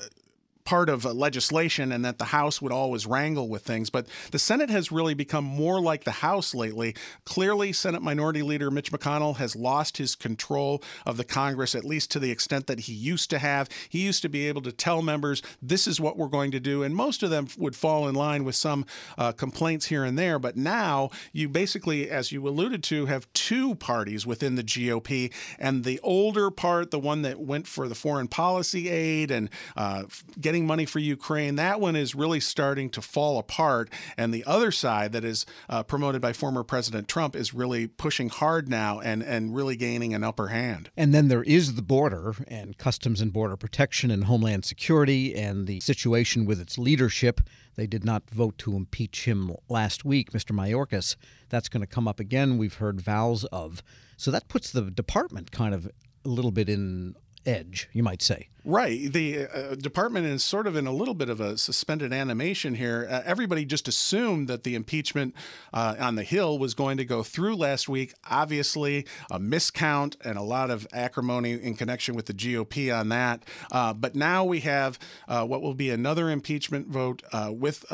[0.65, 3.89] part of legislation and that the House would always wrangle with things.
[3.89, 6.95] But the Senate has really become more like the House lately.
[7.25, 12.11] Clearly, Senate Minority Leader Mitch McConnell has lost his control of the Congress, at least
[12.11, 13.69] to the extent that he used to have.
[13.89, 16.83] He used to be able to tell members, this is what we're going to do.
[16.83, 18.85] And most of them would fall in line with some
[19.17, 20.39] uh, complaints here and there.
[20.39, 25.31] But now you basically, as you alluded to, have two parties within the GOP.
[25.59, 30.03] And the older part, the one that went for the foreign policy aid and uh,
[30.39, 33.89] getting getting money for Ukraine, that one is really starting to fall apart.
[34.15, 38.29] And the other side, that is uh, promoted by former President Trump, is really pushing
[38.29, 40.91] hard now and, and really gaining an upper hand.
[40.95, 45.65] And then there is the border and Customs and Border Protection and Homeland Security and
[45.65, 47.41] the situation with its leadership.
[47.75, 50.55] They did not vote to impeach him last week, Mr.
[50.55, 51.15] Mayorkas.
[51.49, 52.59] That's going to come up again.
[52.59, 53.81] We've heard vows of.
[54.17, 55.89] So that puts the department kind of
[56.23, 58.49] a little bit in edge, you might say.
[58.65, 59.11] Right.
[59.11, 63.05] The uh, department is sort of in a little bit of a suspended animation here.
[63.09, 65.35] Uh, everybody just assumed that the impeachment
[65.73, 68.13] uh, on the Hill was going to go through last week.
[68.29, 73.43] Obviously, a miscount and a lot of acrimony in connection with the GOP on that.
[73.69, 77.85] Uh, but now we have uh, what will be another impeachment vote uh, with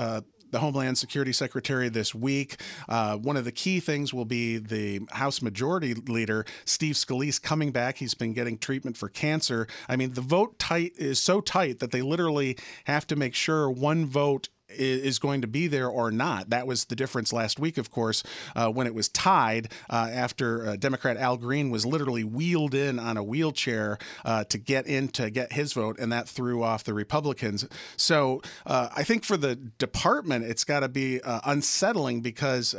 [0.51, 2.61] the Homeland Security Secretary this week.
[2.87, 7.71] Uh, one of the key things will be the House Majority Leader, Steve Scalise, coming
[7.71, 7.97] back.
[7.97, 9.67] He's been getting treatment for cancer.
[9.87, 13.69] I mean, the vote tight is so tight that they literally have to make sure
[13.69, 16.49] one vote is going to be there or not.
[16.49, 18.23] That was the difference last week, of course,
[18.55, 22.99] uh, when it was tied uh, after uh, Democrat Al Green was literally wheeled in
[22.99, 26.83] on a wheelchair uh, to get in to get his vote, and that threw off
[26.83, 27.67] the Republicans.
[27.97, 32.75] So uh, I think for the department, it's got to be uh, unsettling because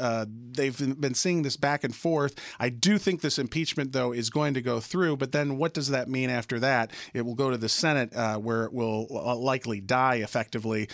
[0.52, 2.34] they've been seeing this back and forth.
[2.58, 5.88] I do think this impeachment, though, is going to go through, but then what does
[5.88, 6.90] that mean after that?
[7.14, 9.06] It will go to the Senate, where it will
[9.40, 10.88] likely die effectively.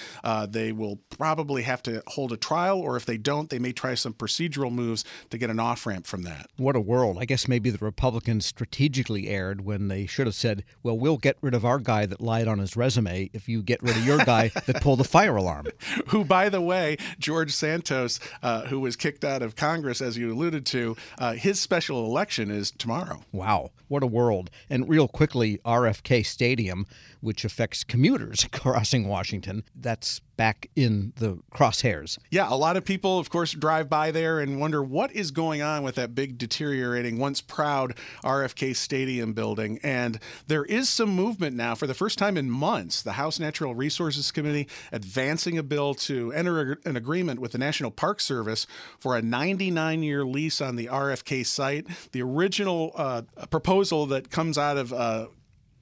[0.48, 3.72] they will will probably have to hold a trial, or if they don't, they may
[3.72, 6.48] try some procedural moves to get an off ramp from that.
[6.56, 7.18] What a world.
[7.20, 11.36] I guess maybe the Republicans strategically erred when they should have said, well, we'll get
[11.40, 14.18] rid of our guy that lied on his resume if you get rid of your
[14.18, 15.66] guy that pulled the fire alarm.
[16.08, 20.32] who, by the way, George Santos, uh, who was kicked out of Congress, as you
[20.32, 23.22] alluded to, uh, his special election is tomorrow.
[23.32, 23.70] Wow.
[23.88, 24.50] What a world.
[24.68, 26.86] And real quickly, RFK Stadium,
[27.20, 32.18] which affects commuters crossing Washington, that's back in the crosshairs.
[32.30, 35.62] Yeah, a lot of people, of course, drive by there and wonder what is going
[35.62, 39.78] on with that big, deteriorating, once proud RFK Stadium building.
[39.82, 43.02] And there is some movement now for the first time in months.
[43.02, 47.90] The House Natural Resources Committee advancing a bill to enter an agreement with the National
[47.90, 48.66] Park Service
[48.98, 51.86] for a 99 year lease on the RFK site.
[52.12, 55.26] The original uh, proposal that comes out of uh,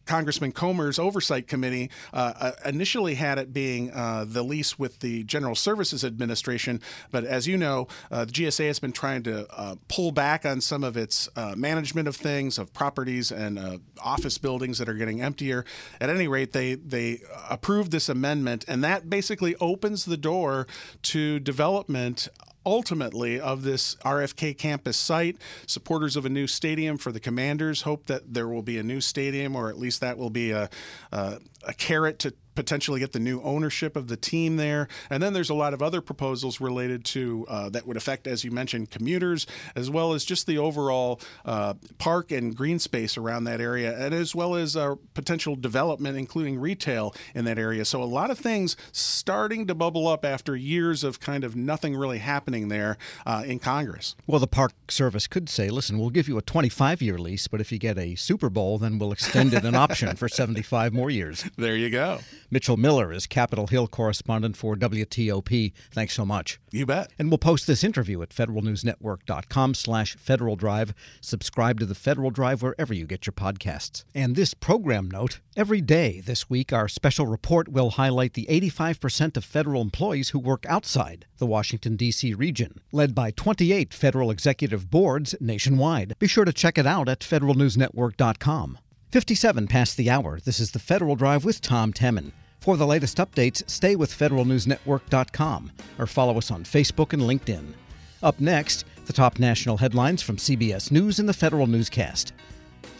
[0.07, 5.25] Congressman Comer's oversight committee uh, uh, initially had it being uh, the lease with the
[5.25, 6.81] General Services Administration,
[7.11, 10.61] but as you know, uh, the GSA has been trying to uh, pull back on
[10.61, 15.23] some of its uh, management of things, of properties and office buildings that are getting
[15.23, 15.65] emptier.
[16.01, 20.67] At any rate, they they approved this amendment, and that basically opens the door
[21.03, 22.29] to development
[22.67, 25.37] ultimately of this RFK campus site.
[25.67, 29.01] Supporters of a new stadium for the Commanders hope that there will be a new
[29.01, 30.69] stadium, or at least that will be a,
[31.67, 34.89] a carrot to potentially get the new ownership of the team there.
[35.11, 38.45] And then there's a lot of other proposals related to uh, that would affect, as
[38.45, 43.45] you mentioned, commuters, as well as just the overall uh, park and green space around
[43.45, 47.85] that area, and as well as uh, potential development, including retail in that area.
[47.85, 51.97] So a lot of things starting to bubble up after years of kind of nothing
[51.97, 52.97] really happening there
[53.27, 54.15] uh, in Congress.
[54.27, 57.61] Well, the Park Service could say, listen, we'll give you a 25 year lease, but
[57.61, 61.11] if you get a Super Bowl, then we'll extend it an option for 75 more
[61.11, 61.45] years.
[61.65, 62.19] There you go.
[62.51, 65.73] Mitchell Miller is Capitol Hill correspondent for WTOP.
[65.93, 66.61] Thanks so much.
[66.71, 67.13] You bet.
[67.19, 70.95] And we'll post this interview at federalnewsnetwork.com slash Federal Drive.
[71.21, 74.05] Subscribe to the Federal Drive wherever you get your podcasts.
[74.15, 79.37] And this program note, every day this week our special report will highlight the 85%
[79.37, 82.35] of federal employees who work outside the Washington, D.C.
[82.35, 86.15] region, led by 28 federal executive boards nationwide.
[86.19, 88.79] Be sure to check it out at federalnewsnetwork.com.
[89.15, 90.41] 57 past the hour.
[90.41, 92.33] This is the Federal Drive with Tom Temin.
[92.59, 97.75] For the latest updates, stay with federalnewsnetwork.com or follow us on Facebook and LinkedIn.
[98.25, 102.33] Up next, the top national headlines from CBS News and the Federal Newscast.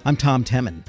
[0.05, 0.85] I'm Tom Temin.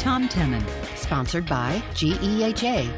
[0.00, 0.64] Tom Temin.
[0.96, 2.90] Sponsored by GEHA.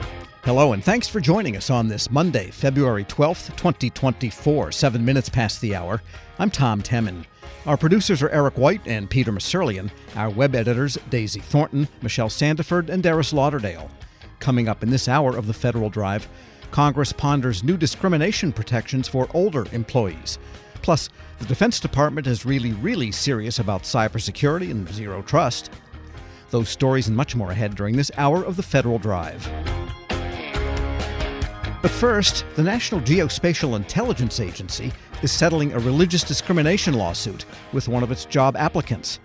[0.44, 5.60] Hello, and thanks for joining us on this Monday, February 12th, 2024, seven minutes past
[5.60, 6.00] the hour.
[6.38, 7.24] I'm Tom Temin.
[7.66, 9.90] Our producers are Eric White and Peter Musurlian.
[10.14, 13.90] Our web editors, Daisy Thornton, Michelle Sandiford, and Darius Lauderdale.
[14.38, 16.28] Coming up in this hour of the Federal Drive,
[16.70, 20.38] Congress ponders new discrimination protections for older employees.
[20.82, 21.08] Plus,
[21.40, 25.72] the Defense Department is really, really serious about cybersecurity and zero trust.
[26.52, 29.50] Those stories and much more ahead during this hour of the Federal Drive.
[31.80, 34.92] But first, the National Geospatial Intelligence Agency
[35.22, 39.18] is settling a religious discrimination lawsuit with one of its job applicants.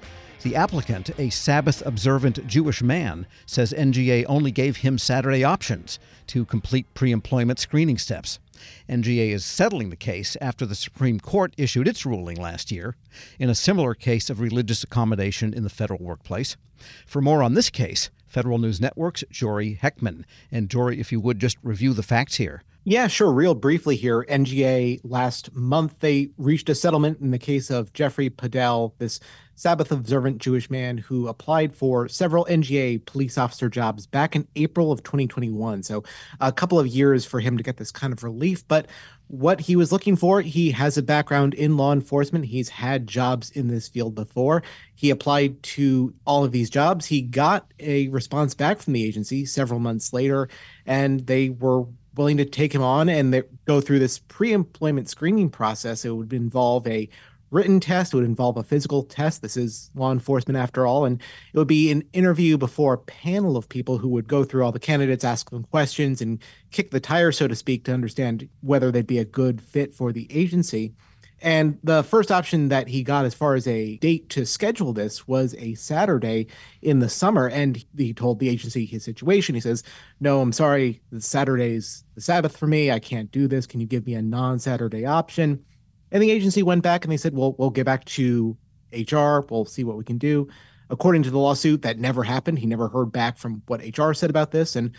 [0.44, 6.46] The applicant, a Sabbath observant Jewish man, says NGA only gave him Saturday options to
[6.46, 8.40] complete pre employment screening steps.
[8.90, 12.96] NGA is settling the case after the Supreme Court issued its ruling last year
[13.40, 16.58] in a similar case of religious accommodation in the federal workplace.
[17.06, 20.24] For more on this case, Federal News Network's Jory Heckman.
[20.52, 22.64] And Jory, if you would just review the facts here.
[22.84, 23.32] Yeah, sure.
[23.32, 28.30] Real briefly here, NGA last month they reached a settlement in the case of Jeffrey
[28.30, 29.20] Podell, this
[29.58, 34.92] Sabbath observant Jewish man who applied for several NGA police officer jobs back in April
[34.92, 35.82] of 2021.
[35.82, 36.04] So
[36.40, 38.68] a couple of years for him to get this kind of relief.
[38.68, 38.86] But
[39.26, 42.46] what he was looking for, he has a background in law enforcement.
[42.46, 44.62] He's had jobs in this field before.
[44.94, 47.08] He applied to all of these jobs.
[47.08, 50.50] He got a response back from the agency several months later,
[50.86, 51.86] and they were
[52.16, 56.06] willing to take him on and go through this pre-employment screening process.
[56.06, 57.10] It would involve a
[57.50, 58.14] written test.
[58.14, 59.42] It would involve a physical test.
[59.42, 61.06] This is law enforcement after all.
[61.06, 61.22] And
[61.54, 64.72] it would be an interview before a panel of people who would go through all
[64.72, 66.42] the candidates, ask them questions, and
[66.72, 70.12] kick the tire, so to speak, to understand whether they'd be a good fit for
[70.12, 70.94] the agency.
[71.40, 75.28] And the first option that he got as far as a date to schedule this
[75.28, 76.48] was a Saturday
[76.82, 77.48] in the summer.
[77.48, 79.54] And he told the agency his situation.
[79.54, 79.84] He says,
[80.20, 81.02] No, I'm sorry.
[81.20, 82.90] Saturday's the Sabbath for me.
[82.90, 83.68] I can't do this.
[83.68, 85.64] Can you give me a non Saturday option?
[86.12, 88.56] And the agency went back and they said, well, we'll get back to
[88.94, 89.42] HR.
[89.50, 90.48] We'll see what we can do.
[90.90, 92.60] According to the lawsuit, that never happened.
[92.60, 94.76] He never heard back from what HR said about this.
[94.76, 94.92] And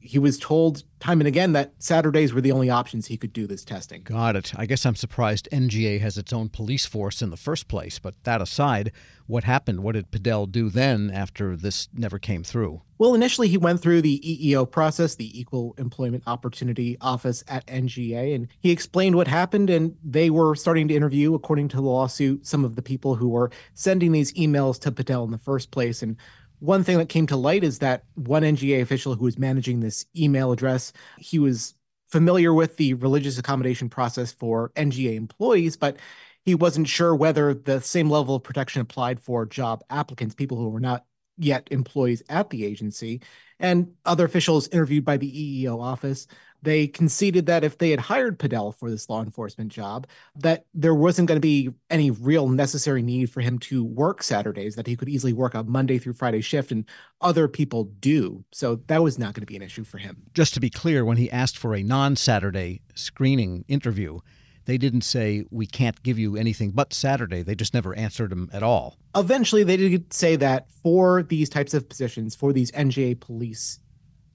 [0.00, 3.46] he was told time and again that Saturdays were the only options he could do
[3.46, 4.02] this testing.
[4.02, 4.52] Got it.
[4.56, 7.98] I guess I'm surprised NGA has its own police force in the first place.
[7.98, 8.92] But that aside,
[9.26, 9.82] what happened?
[9.82, 12.82] What did Podell do then after this never came through?
[12.98, 18.34] Well, initially he went through the EEO process, the Equal Employment Opportunity Office at NGA,
[18.34, 19.70] and he explained what happened.
[19.70, 23.28] And they were starting to interview, according to the lawsuit, some of the people who
[23.28, 26.02] were sending these emails to Podell in the first place.
[26.02, 26.16] And
[26.60, 30.06] one thing that came to light is that one NGA official who was managing this
[30.16, 31.74] email address, he was
[32.08, 35.96] familiar with the religious accommodation process for NGA employees, but
[36.44, 40.68] he wasn't sure whether the same level of protection applied for job applicants, people who
[40.68, 41.04] were not
[41.38, 43.20] yet employees at the agency.
[43.58, 46.26] And other officials interviewed by the EEO office
[46.62, 50.06] they conceded that if they had hired Podell for this law enforcement job,
[50.36, 54.76] that there wasn't going to be any real necessary need for him to work Saturdays,
[54.76, 56.84] that he could easily work a Monday through Friday shift, and
[57.20, 58.44] other people do.
[58.52, 60.22] So that was not going to be an issue for him.
[60.34, 64.20] Just to be clear, when he asked for a non Saturday screening interview,
[64.66, 67.42] they didn't say we can't give you anything but Saturday.
[67.42, 68.96] They just never answered him at all.
[69.16, 73.80] Eventually, they did say that for these types of positions, for these NGA police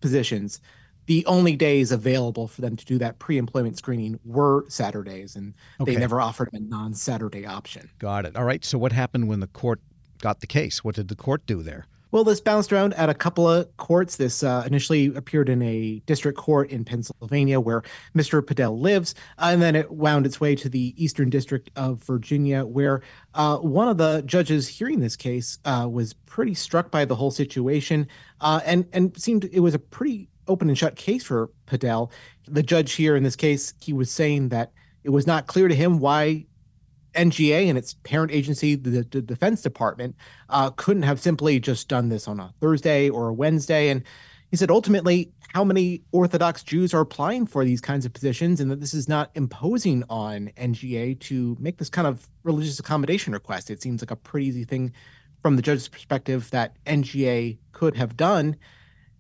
[0.02, 0.60] positions,
[1.06, 5.94] the only days available for them to do that pre-employment screening were Saturdays, and okay.
[5.94, 7.90] they never offered a non-Saturday option.
[8.00, 8.36] Got it.
[8.36, 8.64] All right.
[8.64, 9.82] So what happened when the court
[10.22, 10.84] got the case?
[10.84, 11.88] What did the court do there?
[12.16, 14.16] Well, this bounced around at a couple of courts.
[14.16, 17.84] This uh, initially appeared in a district court in Pennsylvania where
[18.16, 18.42] Mr.
[18.42, 22.66] Podell lives, uh, and then it wound its way to the Eastern District of Virginia,
[22.66, 23.02] where
[23.34, 27.32] uh, one of the judges hearing this case uh, was pretty struck by the whole
[27.32, 28.08] situation,
[28.40, 32.12] uh, and and seemed it was a pretty open and shut case for Podell.
[32.48, 34.72] The judge here in this case, he was saying that
[35.04, 36.46] it was not clear to him why
[37.16, 40.16] NGA and its parent agency, the, the Defense Department,
[40.50, 43.90] uh, couldn't have simply just done this on a Thursday or a Wednesday.
[43.90, 44.04] And
[44.52, 48.70] he said ultimately, how many Orthodox Jews are applying for these kinds of positions, and
[48.70, 53.70] that this is not imposing on NGA to make this kind of religious accommodation request.
[53.70, 54.92] It seems like a pretty easy thing
[55.42, 58.58] from the judge's perspective that NGA could have done.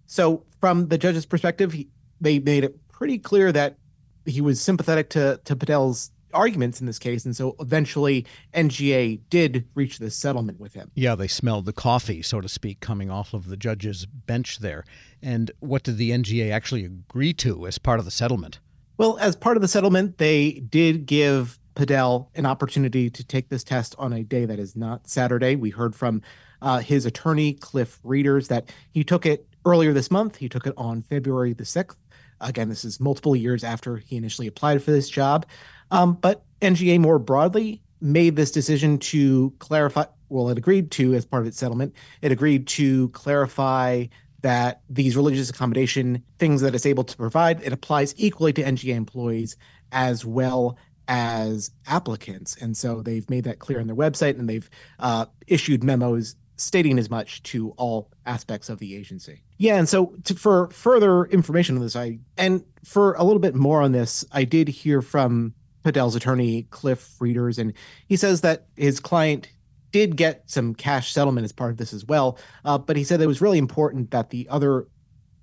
[0.05, 1.89] So, from the judge's perspective, he,
[2.21, 3.77] they made it pretty clear that
[4.25, 9.67] he was sympathetic to to Podell's arguments in this case, and so eventually NGA did
[9.73, 10.91] reach this settlement with him.
[10.93, 14.83] Yeah, they smelled the coffee, so to speak, coming off of the judge's bench there.
[15.21, 18.59] And what did the NGA actually agree to as part of the settlement?
[18.97, 23.63] Well, as part of the settlement, they did give Podell an opportunity to take this
[23.63, 25.55] test on a day that is not Saturday.
[25.55, 26.21] We heard from
[26.61, 30.37] uh, his attorney, Cliff Rieders, that he took it earlier this month.
[30.37, 31.95] He took it on February the 6th.
[32.41, 35.45] Again, this is multiple years after he initially applied for this job.
[35.91, 40.05] Um, but NGA more broadly made this decision to clarify.
[40.29, 44.05] Well, it agreed to, as part of its settlement, it agreed to clarify
[44.41, 48.93] that these religious accommodation things that it's able to provide, it applies equally to NGA
[48.93, 49.55] employees
[49.91, 52.55] as well as applicants.
[52.55, 56.97] And so they've made that clear on their website and they've uh, issued memos stating
[56.97, 59.43] as much to all aspects of the agency.
[59.57, 63.55] Yeah, and so to, for further information on this, I and for a little bit
[63.55, 65.53] more on this, I did hear from
[65.83, 67.73] Podell's attorney Cliff Rieders, and
[68.07, 69.49] he says that his client
[69.91, 72.37] did get some cash settlement as part of this as well.
[72.65, 74.87] Uh, but he said it was really important that the other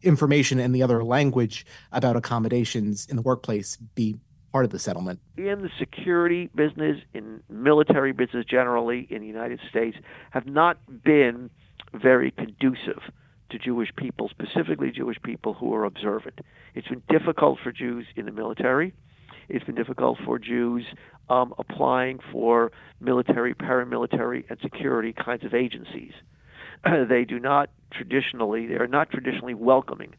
[0.02, 4.16] information and the other language about accommodations in the workplace be
[4.53, 5.18] part of the settlement.
[5.36, 9.96] In the security business, in military business generally in the United States,
[10.30, 11.50] have not been
[11.94, 13.00] very conducive
[13.50, 16.40] to Jewish people, specifically Jewish people who are observant.
[16.74, 18.94] It's been difficult for Jews in the military.
[19.48, 20.84] It's been difficult for Jews
[21.28, 26.12] um, applying for military, paramilitary, and security kinds of agencies.
[27.09, 30.14] they do not traditionally, they are not traditionally welcoming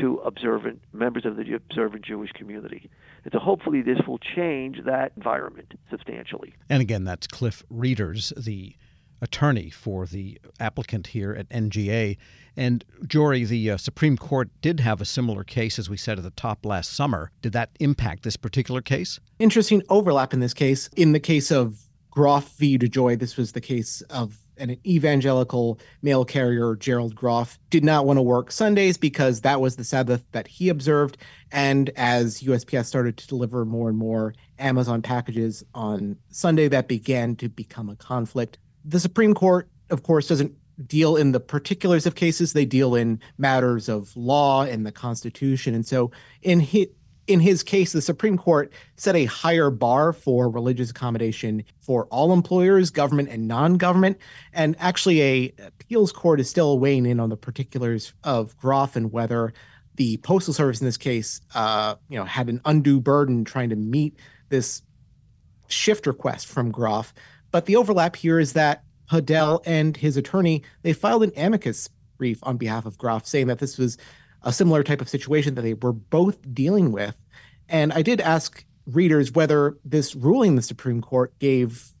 [0.00, 2.90] to observant members of the observant Jewish community.
[3.24, 6.54] And so hopefully this will change that environment substantially.
[6.68, 8.76] And again, that's Cliff Rieders, the
[9.20, 12.16] attorney for the applicant here at NGA.
[12.56, 16.24] And Jory, the uh, Supreme Court did have a similar case, as we said at
[16.24, 17.30] the top last summer.
[17.42, 19.20] Did that impact this particular case?
[19.38, 20.88] Interesting overlap in this case.
[20.96, 22.78] In the case of Groff v.
[22.78, 28.18] DeJoy, this was the case of an evangelical mail carrier, Gerald Groff, did not want
[28.18, 31.16] to work Sundays because that was the Sabbath that he observed.
[31.50, 37.36] And as USPS started to deliver more and more Amazon packages on Sunday, that began
[37.36, 38.58] to become a conflict.
[38.84, 40.54] The Supreme Court, of course, doesn't
[40.86, 45.74] deal in the particulars of cases, they deal in matters of law and the Constitution.
[45.74, 46.10] And so
[46.42, 46.86] in his,
[47.28, 52.32] in his case, the Supreme Court set a higher bar for religious accommodation for all
[52.32, 54.18] employers, government and non-government.
[54.52, 59.12] And actually, a appeals court is still weighing in on the particulars of Groff and
[59.12, 59.52] whether
[59.96, 63.76] the postal service in this case, uh, you know, had an undue burden trying to
[63.76, 64.16] meet
[64.48, 64.82] this
[65.68, 67.12] shift request from Groff.
[67.50, 72.38] But the overlap here is that Podell and his attorney they filed an amicus brief
[72.42, 73.98] on behalf of Groff, saying that this was
[74.42, 77.16] a similar type of situation that they were both dealing with.
[77.68, 81.92] And I did ask Rieders whether this ruling the Supreme Court gave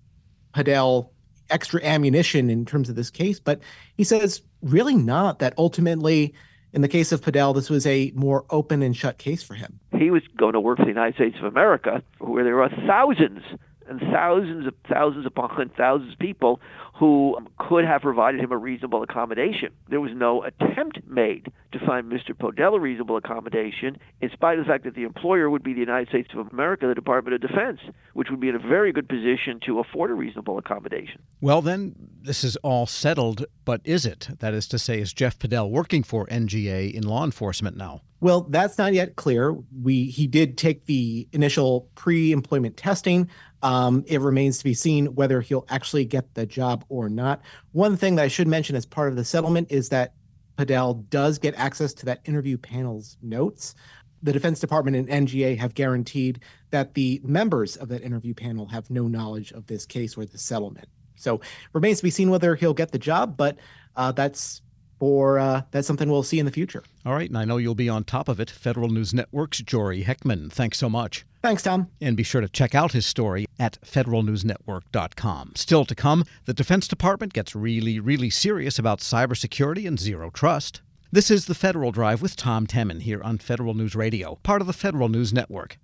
[0.54, 1.10] Podell
[1.50, 3.60] extra ammunition in terms of this case, but
[3.96, 5.38] he says really not.
[5.38, 6.34] That ultimately,
[6.72, 9.80] in the case of Podell, this was a more open and shut case for him.
[9.98, 13.42] He was going to work for the United States of America, where there are thousands
[13.88, 16.60] and thousands of thousands upon thousands of people
[16.98, 19.70] who um, could have provided him a reasonable accommodation.
[19.88, 22.30] There was no attempt made to find Mr.
[22.30, 25.80] Podell a reasonable accommodation, in spite of the fact that the employer would be the
[25.80, 27.78] United States of America, the Department of Defense,
[28.14, 31.22] which would be in a very good position to afford a reasonable accommodation.
[31.40, 34.28] Well, then, this is all settled, but is it?
[34.40, 38.02] That is to say, is Jeff Podell working for NGA in law enforcement now?
[38.20, 39.56] Well, that's not yet clear.
[39.80, 43.28] We he did take the initial pre-employment testing.
[43.62, 47.42] Um, it remains to be seen whether he'll actually get the job or not.
[47.72, 50.14] One thing that I should mention as part of the settlement is that
[50.56, 53.74] Podell does get access to that interview panel's notes.
[54.22, 56.40] The Defense Department and NGA have guaranteed
[56.70, 60.38] that the members of that interview panel have no knowledge of this case or the
[60.38, 60.88] settlement.
[61.16, 61.40] So
[61.72, 63.56] remains to be seen whether he'll get the job, but
[63.96, 64.62] uh, that's
[64.98, 66.82] for uh, that's something we'll see in the future.
[67.04, 68.50] All right, and I know you'll be on top of it.
[68.50, 70.50] Federal News Network's Jory Heckman.
[70.50, 71.24] Thanks so much.
[71.42, 71.88] Thanks, Tom.
[72.00, 75.52] And be sure to check out his story at federalnewsnetwork.com.
[75.54, 80.82] Still to come, the Defense Department gets really, really serious about cybersecurity and zero trust.
[81.10, 84.66] This is the Federal Drive with Tom Temin here on Federal News Radio, part of
[84.66, 85.76] the Federal News Network.